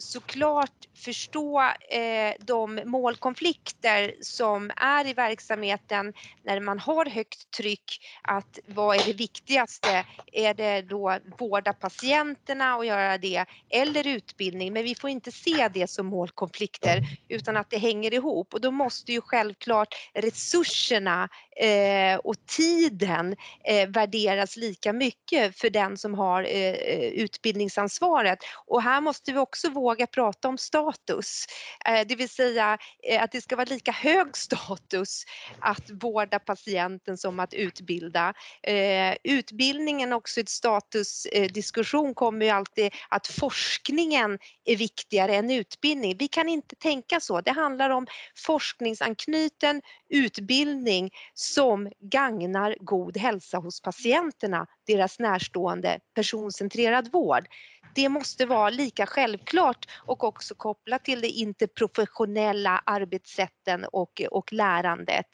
såklart 0.03 0.89
förstå 0.95 1.61
eh, 1.91 2.35
de 2.41 2.81
målkonflikter 2.85 4.15
som 4.21 4.71
är 4.77 5.07
i 5.07 5.13
verksamheten 5.13 6.13
när 6.43 6.61
man 6.61 6.79
har 6.79 7.07
högt 7.07 7.51
tryck. 7.51 8.01
Att 8.23 8.59
vad 8.67 8.97
är 8.97 9.05
det 9.05 9.13
viktigaste? 9.13 10.07
Är 10.33 10.55
det 10.55 10.83
då 10.83 11.19
vårda 11.39 11.73
patienterna 11.73 12.77
och 12.77 12.87
göra 12.87 13.19
det 13.19 13.45
eller 13.71 14.07
utbildning? 14.07 14.73
Men 14.73 14.85
vi 14.85 14.95
får 14.95 15.11
inte 15.11 15.33
se 15.33 15.69
det 15.75 15.91
som 15.91 16.07
målkonflikter 16.07 17.03
utan 17.29 17.57
att 17.57 17.71
det 17.71 17.79
hänger 17.79 18.15
ihop 18.15 18.55
och 18.55 18.61
då 18.61 18.71
måste 18.71 19.13
ju 19.13 19.21
självklart 19.21 19.95
resurserna 20.15 21.29
eh, 21.57 22.17
och 22.17 22.35
tiden 22.47 23.37
eh, 23.65 23.89
värderas 23.89 24.57
lika 24.57 24.93
mycket 24.93 25.59
för 25.59 25.71
den 25.71 25.99
som 25.99 26.15
har 26.15 26.43
eh, 26.43 26.73
eh, 26.73 27.09
utbildningsansvaret. 27.09 28.39
Och 28.67 28.83
här 28.83 29.01
måste 29.01 29.33
vi 29.33 29.39
också 29.39 29.71
våga 29.71 30.07
prata 30.07 30.49
om 30.49 30.59
status, 30.59 31.47
eh, 31.87 32.07
det 32.07 32.15
vill 32.15 32.29
säga 32.29 32.79
eh, 33.09 33.23
att 33.23 33.33
det 33.33 33.41
ska 33.41 33.57
vara 33.57 33.67
lika 33.71 33.93
hög 33.93 34.37
status 34.37 35.25
att 35.59 35.91
vårda 35.91 36.39
patienten 36.39 37.19
som 37.19 37.41
att 37.41 37.55
utbilda. 37.55 38.35
Eh, 38.63 39.17
utbildningen 39.25 40.13
också 40.13 40.41
ett 40.41 40.49
statusdiskussion 40.49 42.09
eh, 42.09 42.15
kommer 42.15 42.47
ju 42.47 42.53
alltid 42.53 42.95
att 43.09 43.27
forskningen 43.27 44.39
är 44.65 44.77
viktigare 44.77 45.37
än 45.37 45.51
utbildning. 45.51 46.17
Vi 46.19 46.29
kan 46.29 46.49
inte 46.49 46.77
tänka 46.77 47.21
så. 47.21 47.41
Det 47.41 47.51
handlar 47.51 47.91
om 47.91 48.07
forskningsanknuten 48.37 49.83
utbildning 50.13 51.11
som 51.43 51.91
gagnar 52.01 52.77
god 52.81 53.17
hälsa 53.17 53.59
hos 53.59 53.83
patienterna, 53.83 54.67
deras 54.87 55.19
närstående, 55.19 56.01
personcentrerad 56.15 57.13
vård. 57.13 57.47
Det 57.95 58.09
måste 58.09 58.47
vara 58.47 58.71
lika 58.71 59.07
självklart 59.07 59.87
och 60.07 60.25
också 60.25 60.55
kopplat 60.55 61.05
till 61.05 61.21
det 61.21 61.29
interprofessionella 61.29 62.83
arbetssätten 62.87 63.85
och, 63.85 64.23
och 64.31 64.53
lärandet. 64.53 65.27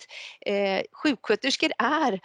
Eh, 0.46 0.82
sjuksköterskor 0.92 1.70
är 1.78 2.20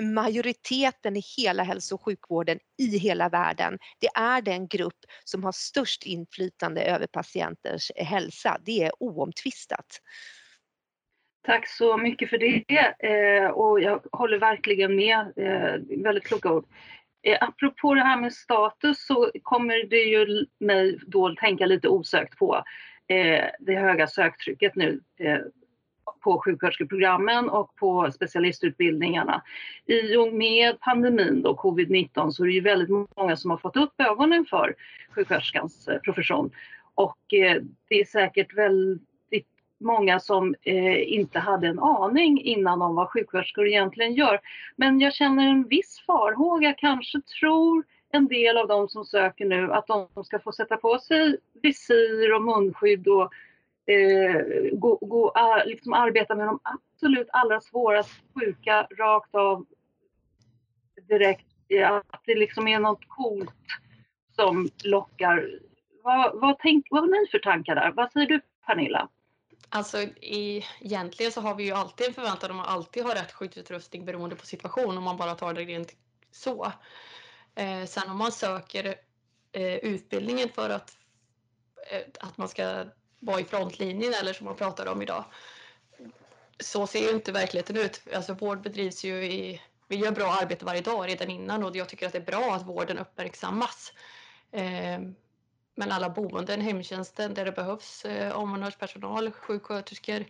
majoriteten 0.00 1.16
i 1.16 1.22
hela 1.36 1.62
hälso 1.62 1.94
och 1.94 2.04
sjukvården 2.04 2.58
i 2.78 2.98
hela 2.98 3.28
världen. 3.28 3.78
Det 3.98 4.08
är 4.14 4.42
den 4.42 4.68
grupp 4.68 4.98
som 5.24 5.44
har 5.44 5.52
störst 5.52 6.02
inflytande 6.02 6.82
över 6.82 7.06
patienters 7.06 7.92
hälsa. 7.96 8.58
Det 8.64 8.82
är 8.82 9.02
oomtvistat. 9.02 10.00
Tack 11.46 11.68
så 11.68 11.96
mycket 11.96 12.30
för 12.30 12.38
det 12.38 12.94
eh, 12.98 13.50
och 13.50 13.80
jag 13.80 14.00
håller 14.12 14.38
verkligen 14.38 14.96
med. 14.96 15.32
Eh, 15.36 16.02
väldigt 16.04 16.24
kloka 16.24 16.52
ord. 16.52 16.64
Eh, 17.22 17.38
apropå 17.40 17.94
det 17.94 18.00
här 18.00 18.20
med 18.20 18.32
status 18.32 19.06
så 19.06 19.30
kommer 19.42 19.84
det 19.90 19.96
ju 19.96 20.46
mig 20.60 20.98
då 21.06 21.34
tänka 21.34 21.66
lite 21.66 21.88
osökt 21.88 22.38
på 22.38 22.62
eh, 23.08 23.44
det 23.60 23.74
höga 23.74 24.06
söktrycket 24.06 24.76
nu 24.76 25.00
eh, 25.18 25.38
på 26.20 26.40
sjuksköterskeprogrammen 26.40 27.48
och 27.48 27.76
på 27.76 28.12
specialistutbildningarna. 28.12 29.42
I 29.86 30.16
och 30.16 30.32
med 30.32 30.80
pandemin 30.80 31.42
då, 31.42 31.54
covid-19, 31.54 32.30
så 32.30 32.42
är 32.42 32.46
det 32.46 32.52
ju 32.54 32.60
väldigt 32.60 33.08
många 33.16 33.36
som 33.36 33.50
har 33.50 33.58
fått 33.58 33.76
upp 33.76 34.00
ögonen 34.00 34.44
för 34.44 34.74
sjuksköterskans 35.10 35.88
eh, 35.88 35.98
profession. 35.98 36.50
Och 36.94 37.34
eh, 37.34 37.62
det 37.88 38.00
är 38.00 38.04
säkert 38.04 38.54
väldigt 38.54 39.13
många 39.80 40.20
som 40.20 40.54
eh, 40.62 41.12
inte 41.12 41.38
hade 41.38 41.66
en 41.66 41.78
aning 41.78 42.42
innan 42.42 42.82
om 42.82 42.94
vad 42.94 43.10
sjuksköterskor 43.10 43.66
egentligen 43.66 44.14
gör. 44.14 44.40
Men 44.76 45.00
jag 45.00 45.14
känner 45.14 45.48
en 45.48 45.68
viss 45.68 46.02
farhåga, 46.06 46.72
kanske 46.72 47.20
tror 47.20 47.84
en 48.12 48.28
del 48.28 48.56
av 48.56 48.68
de 48.68 48.88
som 48.88 49.04
söker 49.04 49.44
nu 49.44 49.72
att 49.72 49.86
de 49.86 50.24
ska 50.24 50.38
få 50.38 50.52
sätta 50.52 50.76
på 50.76 50.98
sig 50.98 51.36
visir 51.62 52.34
och 52.34 52.42
munskydd 52.42 53.08
och 53.08 53.32
eh, 53.92 54.42
gå, 54.72 54.98
gå, 55.00 55.32
liksom 55.66 55.92
arbeta 55.92 56.34
med 56.34 56.46
de 56.46 56.60
absolut 56.62 57.28
allra 57.32 57.60
svårast 57.60 58.10
sjuka 58.34 58.86
rakt 58.98 59.34
av 59.34 59.66
direkt. 61.08 61.46
Att 61.84 62.22
det 62.26 62.34
liksom 62.34 62.68
är 62.68 62.78
något 62.78 63.08
coolt 63.08 63.54
som 64.36 64.68
lockar. 64.84 65.50
Vad, 66.02 66.40
vad, 66.40 66.58
tänk, 66.58 66.86
vad 66.90 67.00
har 67.00 67.08
ni 67.08 67.26
för 67.30 67.38
tankar 67.38 67.74
där? 67.74 67.92
Vad 67.96 68.12
säger 68.12 68.26
du 68.26 68.40
Pernilla? 68.66 69.08
Alltså 69.74 70.02
i, 70.02 70.66
egentligen 70.80 71.32
så 71.32 71.40
har 71.40 71.54
vi 71.54 71.64
ju 71.64 71.72
alltid 71.72 72.06
en 72.06 72.14
förväntan 72.14 72.50
om 72.50 72.60
att 72.60 72.68
alltid 72.68 73.02
ha 73.04 73.14
rätt 73.14 73.32
skyddsutrustning 73.32 74.04
beroende 74.04 74.36
på 74.36 74.46
situation 74.46 74.98
om 74.98 75.04
man 75.04 75.16
bara 75.16 75.34
tar 75.34 75.54
det 75.54 75.64
rent 75.64 75.92
så. 76.30 76.72
Eh, 77.54 77.84
sen 77.84 78.10
om 78.10 78.18
man 78.18 78.32
söker 78.32 78.94
eh, 79.52 79.74
utbildningen 79.74 80.48
för 80.48 80.70
att, 80.70 80.96
eh, 81.90 82.02
att 82.20 82.38
man 82.38 82.48
ska 82.48 82.84
vara 83.20 83.40
i 83.40 83.44
frontlinjen 83.44 84.14
eller 84.14 84.32
som 84.32 84.46
man 84.46 84.56
pratar 84.56 84.86
om 84.86 85.02
idag. 85.02 85.24
Så 86.60 86.86
ser 86.86 87.00
ju 87.00 87.10
inte 87.10 87.32
verkligheten 87.32 87.76
ut. 87.76 88.02
Alltså 88.14 88.34
vård 88.34 88.62
bedrivs 88.62 89.04
ju 89.04 89.24
i, 89.24 89.60
vi 89.88 89.96
gör 89.96 90.12
bra 90.12 90.32
arbete 90.32 90.64
varje 90.64 90.80
dag 90.80 91.08
redan 91.08 91.30
innan 91.30 91.64
och 91.64 91.76
jag 91.76 91.88
tycker 91.88 92.06
att 92.06 92.12
det 92.12 92.18
är 92.18 92.26
bra 92.26 92.54
att 92.54 92.66
vården 92.66 92.98
uppmärksammas. 92.98 93.92
Eh, 94.52 95.00
men 95.74 95.92
alla 95.92 96.10
boenden, 96.10 96.60
hemtjänsten 96.60 97.34
där 97.34 97.44
det 97.44 97.52
behövs 97.52 98.04
eh, 98.04 98.36
omvårdnadspersonal, 98.36 99.32
sjuksköterskor, 99.32 100.24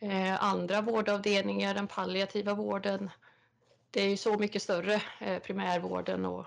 eh, 0.00 0.44
andra 0.44 0.80
vårdavdelningar, 0.80 1.74
den 1.74 1.86
palliativa 1.86 2.54
vården. 2.54 3.10
Det 3.90 4.02
är 4.02 4.08
ju 4.08 4.16
så 4.16 4.38
mycket 4.38 4.62
större, 4.62 5.02
eh, 5.20 5.38
primärvården 5.38 6.24
och, 6.24 6.46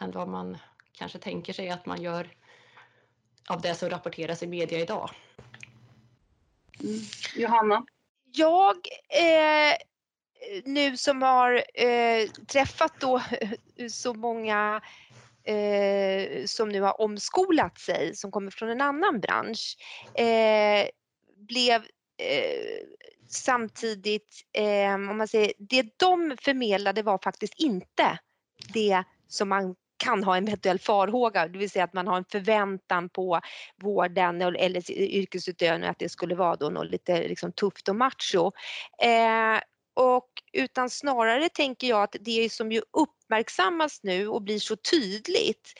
än 0.00 0.10
vad 0.10 0.28
man 0.28 0.58
kanske 0.92 1.18
tänker 1.18 1.52
sig 1.52 1.70
att 1.70 1.86
man 1.86 2.02
gör 2.02 2.30
av 3.48 3.60
det 3.60 3.74
som 3.74 3.90
rapporteras 3.90 4.42
i 4.42 4.46
media 4.46 4.78
idag. 4.78 5.10
Mm. 6.80 7.00
Johanna? 7.36 7.86
Jag 8.32 8.76
eh, 9.08 9.76
nu 10.64 10.96
som 10.96 11.22
har 11.22 11.64
eh, 11.74 12.28
träffat 12.46 13.00
då 13.00 13.22
så 13.90 14.14
många 14.14 14.80
eh, 15.46 16.44
som 16.46 16.68
nu 16.68 16.80
har 16.80 17.00
omskolat 17.00 17.78
sig, 17.78 18.16
som 18.16 18.30
kommer 18.30 18.50
från 18.50 18.68
en 18.70 18.80
annan 18.80 19.20
bransch, 19.20 19.76
eh, 20.14 20.88
blev 21.36 21.82
eh, 22.18 22.86
samtidigt, 23.28 24.42
eh, 24.52 24.94
om 24.94 25.16
man 25.18 25.28
säger, 25.28 25.52
det 25.58 25.98
de 25.98 26.36
förmedlade 26.42 27.02
var 27.02 27.18
faktiskt 27.18 27.54
inte 27.56 28.18
det 28.72 29.04
som 29.28 29.48
man 29.48 29.74
kan 29.96 30.24
ha 30.24 30.36
en 30.36 30.48
eventuell 30.48 30.78
farhåga, 30.78 31.48
det 31.48 31.58
vill 31.58 31.70
säga 31.70 31.84
att 31.84 31.92
man 31.92 32.06
har 32.06 32.16
en 32.16 32.24
förväntan 32.24 33.08
på 33.08 33.40
vården 33.82 34.42
eller 34.42 34.90
yrkesutövningen 34.90 35.90
att 35.90 35.98
det 35.98 36.08
skulle 36.08 36.34
vara 36.34 36.56
då 36.56 36.70
något 36.70 36.90
lite 36.90 37.28
liksom 37.28 37.52
tufft 37.52 37.88
och 37.88 37.96
macho. 37.96 38.52
Eh, 39.02 39.60
och 39.94 40.28
utan 40.52 40.90
snarare 40.90 41.48
tänker 41.48 41.86
jag 41.86 42.02
att 42.02 42.16
det 42.20 42.52
som 42.52 42.72
ju 42.72 42.82
uppmärksammas 43.26 44.02
nu 44.02 44.28
och 44.28 44.42
blir 44.42 44.58
så 44.58 44.76
tydligt, 44.76 45.72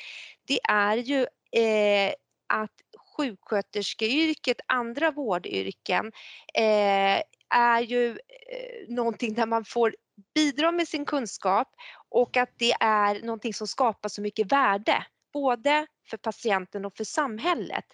det 0.44 0.60
är 0.68 0.96
ju 0.96 1.20
eh, 1.52 2.12
att 2.46 2.72
sjuksköterskeyrket, 3.16 4.56
andra 4.66 5.10
vårdyrken, 5.10 6.12
eh, 6.54 7.22
är 7.54 7.80
ju 7.80 8.10
eh, 8.10 8.88
någonting 8.88 9.34
där 9.34 9.46
man 9.46 9.64
får 9.64 9.94
bidra 10.34 10.72
med 10.72 10.88
sin 10.88 11.04
kunskap 11.04 11.68
och 12.08 12.36
att 12.36 12.50
det 12.58 12.72
är 12.80 13.20
någonting 13.22 13.54
som 13.54 13.66
skapar 13.66 14.08
så 14.08 14.22
mycket 14.22 14.52
värde, 14.52 15.06
både 15.36 15.86
för 16.10 16.16
patienten 16.16 16.84
och 16.84 16.96
för 16.96 17.04
samhället. 17.04 17.84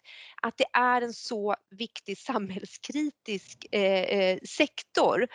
Att 0.42 0.56
det 0.56 0.66
är 0.72 1.02
en 1.02 1.12
så 1.12 1.54
viktig 1.70 2.18
samhällskritisk 2.28 3.66
eh, 3.72 4.02
eh, 4.02 4.38
sektor. 4.48 5.26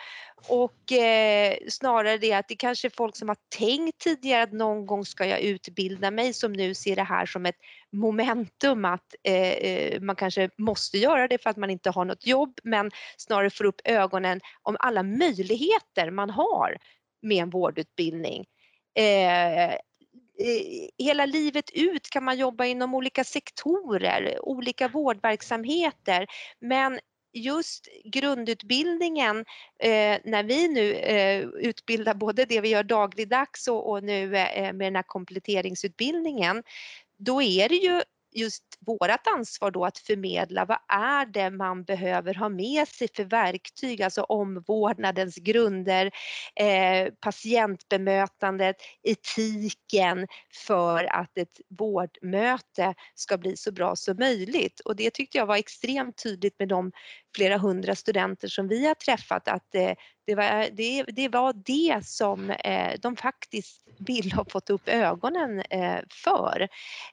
Och 0.48 0.92
eh, 0.92 1.56
snarare 1.68 2.18
det 2.18 2.32
att 2.32 2.48
det 2.48 2.56
kanske 2.56 2.88
är 2.88 2.92
folk 2.96 3.16
som 3.16 3.28
har 3.28 3.36
tänkt 3.58 3.98
tidigare 3.98 4.42
att 4.42 4.52
någon 4.52 4.86
gång 4.86 5.04
ska 5.04 5.26
jag 5.26 5.40
utbilda 5.40 6.10
mig 6.10 6.32
som 6.32 6.52
nu 6.52 6.74
ser 6.74 6.96
det 6.96 7.02
här 7.02 7.26
som 7.26 7.46
ett 7.46 7.58
momentum 7.92 8.84
att 8.84 9.14
eh, 9.22 9.52
eh 9.52 10.00
man 10.00 10.16
kanske 10.16 10.50
måste 10.58 10.98
göra 10.98 11.28
det 11.28 11.42
för 11.42 11.50
att 11.50 11.56
man 11.56 11.70
inte 11.70 11.90
har 11.90 12.04
något 12.04 12.26
jobb 12.26 12.60
men 12.64 12.90
snarare 13.16 13.50
får 13.50 13.64
upp 13.64 13.80
ögonen 13.84 14.40
om 14.62 14.76
alla 14.80 15.02
möjligheter 15.02 16.10
man 16.10 16.30
har 16.30 16.76
med 17.22 17.42
en 17.42 17.50
vårdutbildning. 17.50 18.46
Eh, 18.98 19.74
Eh, 20.40 20.88
hela 20.98 21.26
livet 21.26 21.70
ut 21.74 22.10
kan 22.10 22.24
man 22.24 22.38
jobba 22.38 22.64
inom 22.64 22.94
olika 22.94 23.24
sektorer, 23.24 24.38
olika 24.42 24.88
vårdverksamheter. 24.88 26.26
Men 26.60 26.98
just 27.32 27.88
grundutbildningen, 28.04 29.38
eh, 29.78 30.18
när 30.24 30.42
vi 30.42 30.68
nu 30.68 30.92
eh, 30.94 31.44
utbildar 31.44 32.14
både 32.14 32.44
det 32.44 32.60
vi 32.60 32.68
gör 32.68 32.82
dagligdags 32.82 33.68
och, 33.68 33.90
och 33.90 34.04
nu 34.04 34.36
eh, 34.36 34.72
med 34.72 34.86
den 34.86 34.96
här 34.96 35.02
kompletteringsutbildningen, 35.02 36.62
då 37.18 37.42
är 37.42 37.68
det 37.68 37.76
ju 37.76 38.02
just 38.30 38.64
vårt 38.80 39.26
ansvar 39.26 39.70
då 39.70 39.84
att 39.84 39.98
förmedla 39.98 40.64
vad 40.64 40.78
är 40.88 41.26
det 41.26 41.50
man 41.50 41.84
behöver 41.84 42.34
ha 42.34 42.48
med 42.48 42.88
sig 42.88 43.08
för 43.14 43.24
verktyg, 43.24 44.02
alltså 44.02 44.22
omvårdnadens 44.22 45.36
grunder, 45.36 46.10
eh, 46.54 47.12
patientbemötandet, 47.20 48.76
etiken 49.02 50.26
för 50.66 51.14
att 51.14 51.38
ett 51.38 51.60
vårdmöte 51.68 52.94
ska 53.14 53.38
bli 53.38 53.56
så 53.56 53.72
bra 53.72 53.96
som 53.96 54.16
möjligt. 54.16 54.80
Och 54.80 54.96
det 54.96 55.10
tyckte 55.10 55.38
jag 55.38 55.46
var 55.46 55.56
extremt 55.56 56.22
tydligt 56.22 56.58
med 56.58 56.68
de 56.68 56.92
flera 57.36 57.58
hundra 57.58 57.94
studenter 57.94 58.48
som 58.48 58.68
vi 58.68 58.86
har 58.86 58.94
träffat 58.94 59.48
att 59.48 59.74
eh, 59.74 59.92
det, 60.26 60.34
var, 60.34 60.68
det, 60.72 61.02
det, 61.02 61.28
var 61.28 61.52
det 61.52 62.06
som 62.06 62.50
eh, 62.50 62.92
de 63.00 63.16
faktiskt 63.16 63.82
vill 63.98 64.32
ha 64.32 64.44
fått 64.50 64.70
upp 64.70 64.88
ögonen 64.88 65.60
eh, 65.60 66.00
för. 66.10 66.68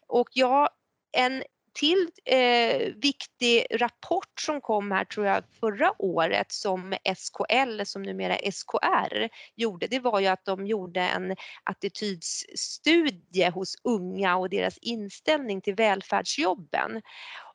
Och 0.08 0.30
jag 0.34 0.70
en 1.16 1.44
till 1.74 2.10
eh, 2.26 2.94
viktig 2.96 3.66
rapport 3.72 4.42
som 4.42 4.62
kom 4.62 4.92
här 4.92 5.06
tror 5.06 5.26
jag 5.26 5.44
förra 5.60 5.94
året 6.02 6.52
som 6.52 6.96
SKL, 7.18 7.82
som 7.86 8.04
numera 8.04 8.52
SKR, 8.52 9.30
gjorde, 9.56 9.88
det 9.88 10.00
var 10.00 10.20
ju 10.20 10.28
att 10.28 10.46
de 10.46 10.68
gjorde 10.68 11.02
en 11.02 11.36
attitydsstudie 11.64 13.50
hos 13.50 13.76
unga 13.84 14.38
och 14.38 14.50
deras 14.50 14.78
inställning 14.78 15.62
till 15.62 15.76
välfärdsjobben. 15.76 17.02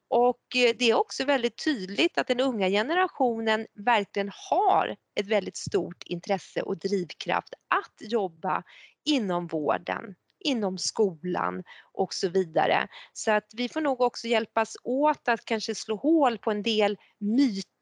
Och 0.08 0.56
eh, 0.56 0.74
det 0.78 0.90
är 0.90 0.94
också 0.94 1.24
väldigt 1.24 1.64
tydligt 1.64 2.18
att 2.18 2.26
den 2.26 2.40
unga 2.40 2.68
generationen 2.68 3.66
verkligen 3.74 4.30
har 4.50 4.96
ett 5.14 5.26
väldigt 5.26 5.56
stort 5.56 6.02
intresse 6.06 6.62
och 6.62 6.78
drivkraft 6.78 7.54
att 7.68 8.10
jobba 8.10 8.62
inom 9.04 9.46
vården, 9.46 10.14
inom 10.40 10.78
skolan 10.78 11.62
och 11.92 12.14
så 12.14 12.28
vidare. 12.28 12.88
Så 13.12 13.30
att 13.30 13.46
vi 13.56 13.68
får 13.68 13.80
nog 13.80 14.00
också 14.00 14.26
hjälpas 14.26 14.76
åt 14.84 15.28
att 15.28 15.44
kanske 15.44 15.74
slå 15.74 15.96
hål 15.96 16.38
på 16.38 16.50
en 16.50 16.62
del 16.62 16.96
myter 17.18 17.79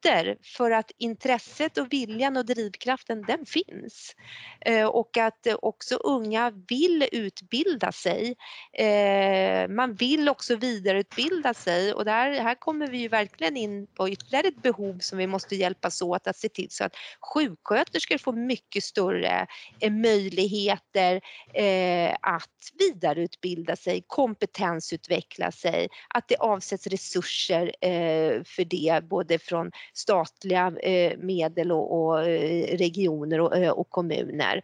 för 0.56 0.70
att 0.70 0.90
intresset 0.98 1.78
och 1.78 1.92
viljan 1.92 2.36
och 2.36 2.46
drivkraften 2.46 3.22
den 3.22 3.46
finns. 3.46 4.14
Eh, 4.60 4.86
och 4.86 5.16
att 5.16 5.46
också 5.62 5.96
unga 5.96 6.52
vill 6.68 7.08
utbilda 7.12 7.92
sig. 7.92 8.36
Eh, 8.72 9.68
man 9.68 9.94
vill 9.94 10.28
också 10.28 10.56
vidareutbilda 10.56 11.54
sig 11.54 11.94
och 11.94 12.04
där, 12.04 12.30
här 12.30 12.54
kommer 12.54 12.88
vi 12.88 12.98
ju 12.98 13.08
verkligen 13.08 13.56
in 13.56 13.86
på 13.86 14.08
ytterligare 14.08 14.48
ett 14.48 14.62
behov 14.62 14.98
som 14.98 15.18
vi 15.18 15.26
måste 15.26 15.56
hjälpas 15.56 16.02
åt 16.02 16.26
att 16.26 16.36
se 16.36 16.48
till 16.48 16.70
så 16.70 16.84
att 16.84 16.94
sjuksköterskor 17.34 18.18
får 18.18 18.32
mycket 18.32 18.84
större 18.84 19.46
eh, 19.80 19.92
möjligheter 19.92 21.20
att 22.20 22.50
vidareutbilda 22.78 23.76
sig, 23.76 24.04
kompetensutveckla 24.06 25.52
sig, 25.52 25.88
att 26.14 26.28
det 26.28 26.36
avsätts 26.36 26.86
resurser 26.86 27.72
för 28.44 28.64
det 28.64 29.04
både 29.04 29.38
från 29.38 29.70
statliga 29.92 30.72
eh, 30.82 31.18
medel 31.18 31.72
och, 31.72 32.22
eh, 32.22 32.76
regioner 32.76 33.40
och, 33.40 33.56
eh, 33.56 33.84
kommuner. 33.88 34.62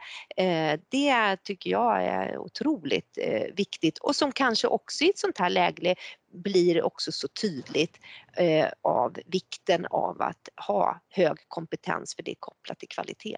Det 0.89 1.37
tycker 1.43 1.71
jag 1.71 2.05
är 2.05 2.39
otroligt 2.39 3.19
viktigt 3.55 3.99
och 3.99 4.17
som 4.17 4.33
kanske 4.33 4.67
också 4.69 5.05
i 5.05 5.11
ett 5.11 5.19
sånt 5.19 5.39
här 5.39 5.51
läge 5.51 5.95
blir 6.33 6.83
också 6.83 7.13
så 7.13 7.29
tydligt 7.29 7.99
av 8.83 9.17
vikten 9.27 9.87
av 9.91 10.23
att 10.23 10.49
ha 10.67 11.01
hög 11.09 11.37
kompetens 11.49 12.17
för 12.17 12.23
det 12.23 12.31
är 12.31 12.37
kopplat 12.39 12.79
till 12.79 12.89
kvalitet. 12.89 13.37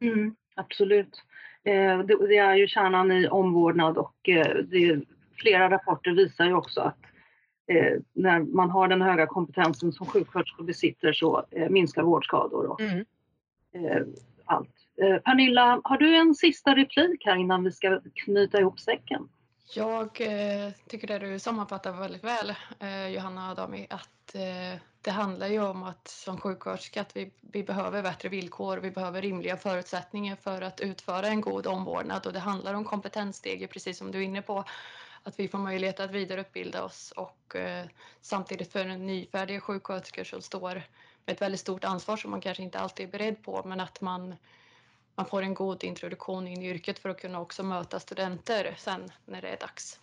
Mm, 0.00 0.36
absolut. 0.54 1.22
Det 1.62 2.36
är 2.36 2.54
ju 2.54 2.68
kärnan 2.68 3.12
i 3.12 3.28
omvårdnad 3.28 3.98
och 3.98 4.28
flera 5.36 5.70
rapporter 5.70 6.10
visar 6.10 6.44
ju 6.44 6.54
också 6.54 6.80
att 6.80 6.98
eh, 7.76 7.98
när 8.12 8.40
man 8.40 8.70
har 8.70 8.88
den 8.88 9.02
höga 9.02 9.26
kompetensen 9.26 9.92
som 9.92 10.06
sjuksköterskor 10.06 10.64
besitter 10.64 11.12
så 11.12 11.44
minskar 11.70 12.02
vårdskador 12.02 12.66
och 12.66 12.80
mm. 12.80 13.04
allt. 14.44 14.68
Pernilla, 15.24 15.80
har 15.84 15.98
du 15.98 16.16
en 16.16 16.34
sista 16.34 16.74
replik 16.74 17.22
här 17.24 17.36
innan 17.36 17.64
vi 17.64 17.72
ska 17.72 18.00
knyta 18.14 18.60
ihop 18.60 18.80
säcken? 18.80 19.28
Jag 19.74 20.12
tycker 20.88 21.06
det 21.06 21.18
du 21.18 21.38
sammanfattar 21.38 21.92
väldigt 21.92 22.24
väl, 22.24 22.54
Johanna 23.14 23.50
Adami, 23.50 23.86
att 23.90 24.36
det 25.02 25.10
handlar 25.10 25.46
ju 25.46 25.62
om 25.62 25.82
att 25.82 26.08
som 26.08 26.38
sjuksköterska 26.38 27.00
att 27.00 27.16
vi, 27.16 27.30
vi 27.40 27.62
behöver 27.62 28.02
bättre 28.02 28.28
villkor, 28.28 28.76
vi 28.76 28.90
behöver 28.90 29.22
rimliga 29.22 29.56
förutsättningar 29.56 30.36
för 30.36 30.62
att 30.62 30.80
utföra 30.80 31.26
en 31.26 31.40
god 31.40 31.66
omvårdnad 31.66 32.26
och 32.26 32.32
det 32.32 32.38
handlar 32.38 32.74
om 32.74 32.84
kompetenssteg, 32.84 33.70
precis 33.70 33.98
som 33.98 34.10
du 34.10 34.18
är 34.18 34.22
inne 34.22 34.42
på, 34.42 34.64
att 35.24 35.40
vi 35.40 35.48
får 35.48 35.58
möjlighet 35.58 36.00
att 36.00 36.10
vidareutbilda 36.10 36.84
oss 36.84 37.12
och 37.16 37.56
eh, 37.56 37.86
samtidigt 38.20 38.72
för 38.72 38.84
nyfärdiga 38.84 39.60
sjuksköterskor 39.60 40.24
som 40.24 40.42
står 40.42 40.74
med 41.24 41.34
ett 41.34 41.42
väldigt 41.42 41.60
stort 41.60 41.84
ansvar 41.84 42.16
som 42.16 42.30
man 42.30 42.40
kanske 42.40 42.62
inte 42.62 42.78
alltid 42.78 43.06
är 43.06 43.10
beredd 43.12 43.42
på, 43.42 43.62
men 43.64 43.80
att 43.80 44.00
man, 44.00 44.34
man 45.14 45.26
får 45.26 45.42
en 45.42 45.54
god 45.54 45.84
introduktion 45.84 46.48
in 46.48 46.62
i 46.62 46.68
yrket 46.68 46.98
för 46.98 47.08
att 47.08 47.20
kunna 47.20 47.40
också 47.40 47.62
möta 47.62 48.00
studenter 48.00 48.74
sen 48.78 49.12
när 49.24 49.42
det 49.42 49.48
är 49.48 49.58
dags. 49.58 50.00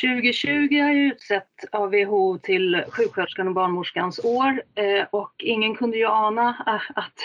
2020 0.00 0.78
har 0.80 0.92
ju 0.92 1.12
utsett 1.12 1.64
av 1.72 1.90
WHO 1.90 2.38
till 2.38 2.84
sjuksköterskan 2.88 3.48
och 3.48 3.54
barnmorskans 3.54 4.24
år 4.24 4.62
eh, 4.74 5.06
och 5.10 5.32
ingen 5.38 5.74
kunde 5.74 5.96
ju 5.96 6.06
ana 6.06 6.48
eh, 6.66 6.98
att 6.98 7.20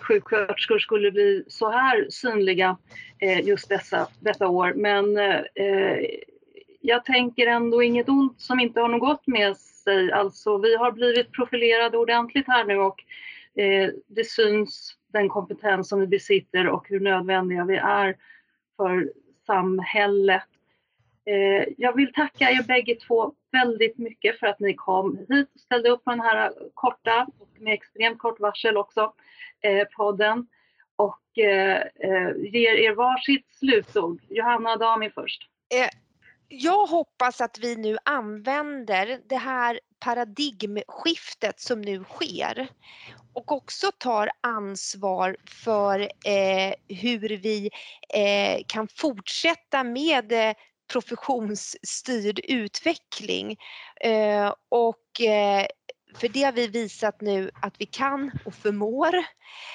sjuksköterskor 0.00 0.78
skulle 0.78 1.10
bli 1.10 1.44
så 1.48 1.70
här 1.70 2.06
synliga 2.10 2.76
eh, 3.18 3.40
just 3.40 3.68
dessa, 3.68 4.08
detta 4.20 4.48
år. 4.48 4.72
Men 4.74 5.18
jag 6.80 7.04
tänker 7.04 7.46
ändå 7.46 7.82
inget 7.82 8.08
ont 8.08 8.40
som 8.40 8.60
inte 8.60 8.80
har 8.80 8.88
något 8.88 9.00
gott 9.00 9.26
med 9.26 9.56
sig. 9.56 10.12
Alltså 10.12 10.58
vi 10.58 10.76
har 10.76 10.92
blivit 10.92 11.32
profilerade 11.32 11.98
ordentligt 11.98 12.46
här 12.46 12.64
nu 12.64 12.76
och 12.78 13.04
det 14.06 14.24
syns 14.24 14.96
den 15.12 15.28
kompetens 15.28 15.88
som 15.88 16.00
vi 16.00 16.06
besitter 16.06 16.68
och 16.68 16.88
hur 16.88 17.00
nödvändiga 17.00 17.64
vi 17.64 17.76
är 17.76 18.16
för 18.76 19.12
samhället. 19.46 20.49
Eh, 21.26 21.68
jag 21.76 21.96
vill 21.96 22.12
tacka 22.12 22.50
er 22.50 22.62
bägge 22.62 22.94
två 22.94 23.32
väldigt 23.52 23.98
mycket 23.98 24.38
för 24.38 24.46
att 24.46 24.60
ni 24.60 24.74
kom 24.74 25.18
hit 25.28 25.48
och 25.54 25.60
ställde 25.60 25.88
upp 25.88 26.04
på 26.04 26.10
den 26.10 26.20
här 26.20 26.52
korta 26.74 27.26
och 27.38 27.48
med 27.58 27.74
extremt 27.74 28.18
kort 28.18 28.40
varsel 28.40 28.76
också 28.76 29.12
eh, 29.60 29.84
podden 29.96 30.46
och 30.96 31.38
eh, 31.38 31.82
ger 32.36 32.74
er 32.74 32.94
varsitt 32.94 33.46
slutord. 33.50 34.20
Johanna 34.28 34.70
Adami 34.70 35.10
först. 35.10 35.48
Jag 36.48 36.86
hoppas 36.86 37.40
att 37.40 37.58
vi 37.58 37.76
nu 37.76 37.96
använder 38.04 39.20
det 39.28 39.36
här 39.36 39.80
paradigmskiftet 40.00 41.60
som 41.60 41.80
nu 41.80 42.04
sker 42.04 42.68
och 43.32 43.52
också 43.52 43.86
tar 43.98 44.30
ansvar 44.40 45.36
för 45.64 46.00
eh, 46.00 46.74
hur 46.88 47.28
vi 47.36 47.70
eh, 48.14 48.62
kan 48.66 48.88
fortsätta 48.88 49.84
med 49.84 50.32
eh, 50.32 50.54
professionsstyrd 50.92 52.40
utveckling. 52.44 53.56
Eh, 54.00 54.54
och 54.68 55.20
eh, 55.20 55.66
för 56.14 56.28
det 56.28 56.42
har 56.42 56.52
vi 56.52 56.66
visat 56.66 57.20
nu 57.20 57.50
att 57.62 57.74
vi 57.78 57.86
kan 57.86 58.30
och 58.44 58.54
förmår. 58.54 59.14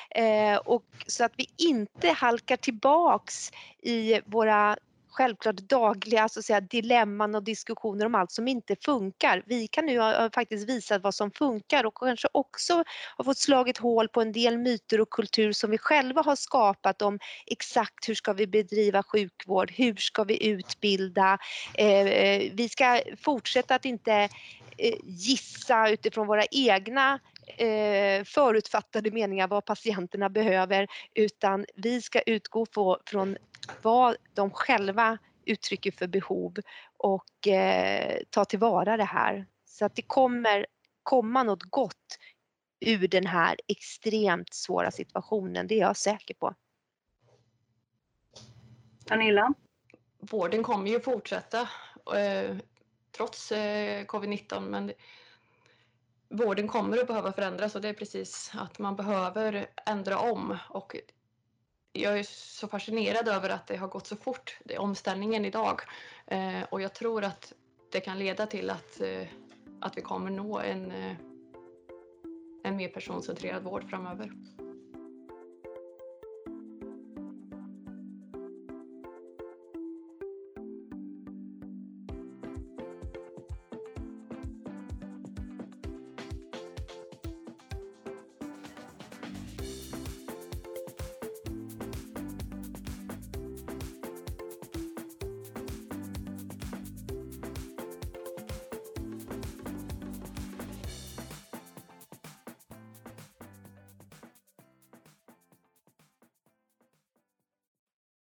Eh, 0.09 0.55
och 0.55 0.85
så 1.07 1.23
att 1.23 1.33
vi 1.37 1.47
inte 1.57 2.09
halkar 2.09 2.57
tillbaks 2.57 3.51
i 3.83 4.21
våra 4.25 4.77
självklart 5.15 5.55
dagliga 5.55 6.29
så 6.29 6.39
att 6.39 6.45
säga, 6.45 6.61
dilemman 6.61 7.35
och 7.35 7.43
diskussioner 7.43 8.05
om 8.05 8.15
allt 8.15 8.31
som 8.31 8.47
inte 8.47 8.75
funkar. 8.85 9.43
Vi 9.45 9.67
kan 9.67 9.85
nu 9.85 9.99
ha 9.99 10.29
faktiskt 10.33 10.69
visa 10.69 10.99
vad 10.99 11.15
som 11.15 11.31
funkar 11.31 11.83
och 11.83 11.97
kanske 11.97 12.27
också 12.31 12.83
ha 13.17 13.23
fått 13.23 13.37
slagit 13.37 13.77
hål 13.77 14.07
på 14.07 14.21
en 14.21 14.31
del 14.31 14.57
myter 14.57 15.01
och 15.01 15.09
kultur 15.09 15.51
som 15.51 15.71
vi 15.71 15.77
själva 15.77 16.21
har 16.21 16.35
skapat 16.35 17.01
om 17.01 17.19
exakt 17.45 18.09
hur 18.09 18.15
ska 18.15 18.33
vi 18.33 18.47
bedriva 18.47 19.03
sjukvård, 19.03 19.71
hur 19.71 19.95
ska 19.95 20.23
vi 20.23 20.47
utbilda. 20.47 21.37
Eh, 21.73 21.87
eh 21.87 22.51
vi 22.53 22.69
ska 22.69 23.01
fortsätta 23.21 23.75
att 23.75 23.85
inte 23.85 24.29
eh, 24.77 24.95
gissa 25.03 25.89
utifrån 25.89 26.27
våra 26.27 26.45
egna 26.51 27.19
eh, 27.47 28.23
förutfattade 28.23 29.11
meningar 29.11 29.47
vad 29.47 29.65
patienterna 29.65 30.29
behöver 30.29 30.87
utan 31.13 31.65
vi 31.75 32.01
ska 32.01 32.21
utgå 32.21 32.65
på, 32.65 32.99
från 33.05 33.37
vad 33.81 34.15
de 34.33 34.51
själva 34.51 35.17
uttrycker 35.45 35.91
för 35.91 36.07
behov 36.07 36.55
och 36.97 37.47
eh, 37.47 38.19
ta 38.29 38.45
tillvara 38.45 38.97
det 38.97 39.03
här. 39.03 39.45
Så 39.65 39.85
att 39.85 39.95
det 39.95 40.01
kommer 40.01 40.65
komma 41.03 41.43
något 41.43 41.63
gott 41.63 42.17
ur 42.79 43.07
den 43.07 43.25
här 43.25 43.55
extremt 43.67 44.53
svåra 44.53 44.91
situationen, 44.91 45.67
det 45.67 45.75
är 45.75 45.79
jag 45.79 45.97
säker 45.97 46.33
på. 46.33 46.53
Pernilla? 49.07 49.53
Vården 50.19 50.63
kommer 50.63 50.91
ju 50.91 50.99
fortsätta 50.99 51.61
eh, 52.15 52.57
trots 53.11 53.51
eh, 53.51 54.05
covid-19 54.05 54.59
men 54.59 54.91
vården 56.29 56.67
kommer 56.67 56.97
att 56.97 57.07
behöva 57.07 57.31
förändras 57.31 57.75
och 57.75 57.81
det 57.81 57.89
är 57.89 57.93
precis 57.93 58.51
att 58.55 58.79
man 58.79 58.95
behöver 58.95 59.67
ändra 59.85 60.19
om 60.19 60.57
och 60.69 60.95
jag 61.93 62.19
är 62.19 62.23
så 62.23 62.67
fascinerad 62.67 63.27
över 63.27 63.49
att 63.49 63.67
det 63.67 63.75
har 63.75 63.87
gått 63.87 64.07
så 64.07 64.15
fort, 64.15 64.57
det 64.63 64.77
omställningen 64.77 65.45
idag. 65.45 65.81
Eh, 66.27 66.63
och 66.69 66.81
jag 66.81 66.93
tror 66.93 67.23
att 67.23 67.53
det 67.91 67.99
kan 67.99 68.19
leda 68.19 68.45
till 68.45 68.69
att, 68.69 69.01
eh, 69.01 69.27
att 69.81 69.97
vi 69.97 70.01
kommer 70.01 70.31
nå 70.31 70.59
en, 70.59 70.91
eh, 70.91 71.15
en 72.63 72.75
mer 72.75 72.89
personcentrerad 72.89 73.63
vård 73.63 73.89
framöver. 73.89 74.31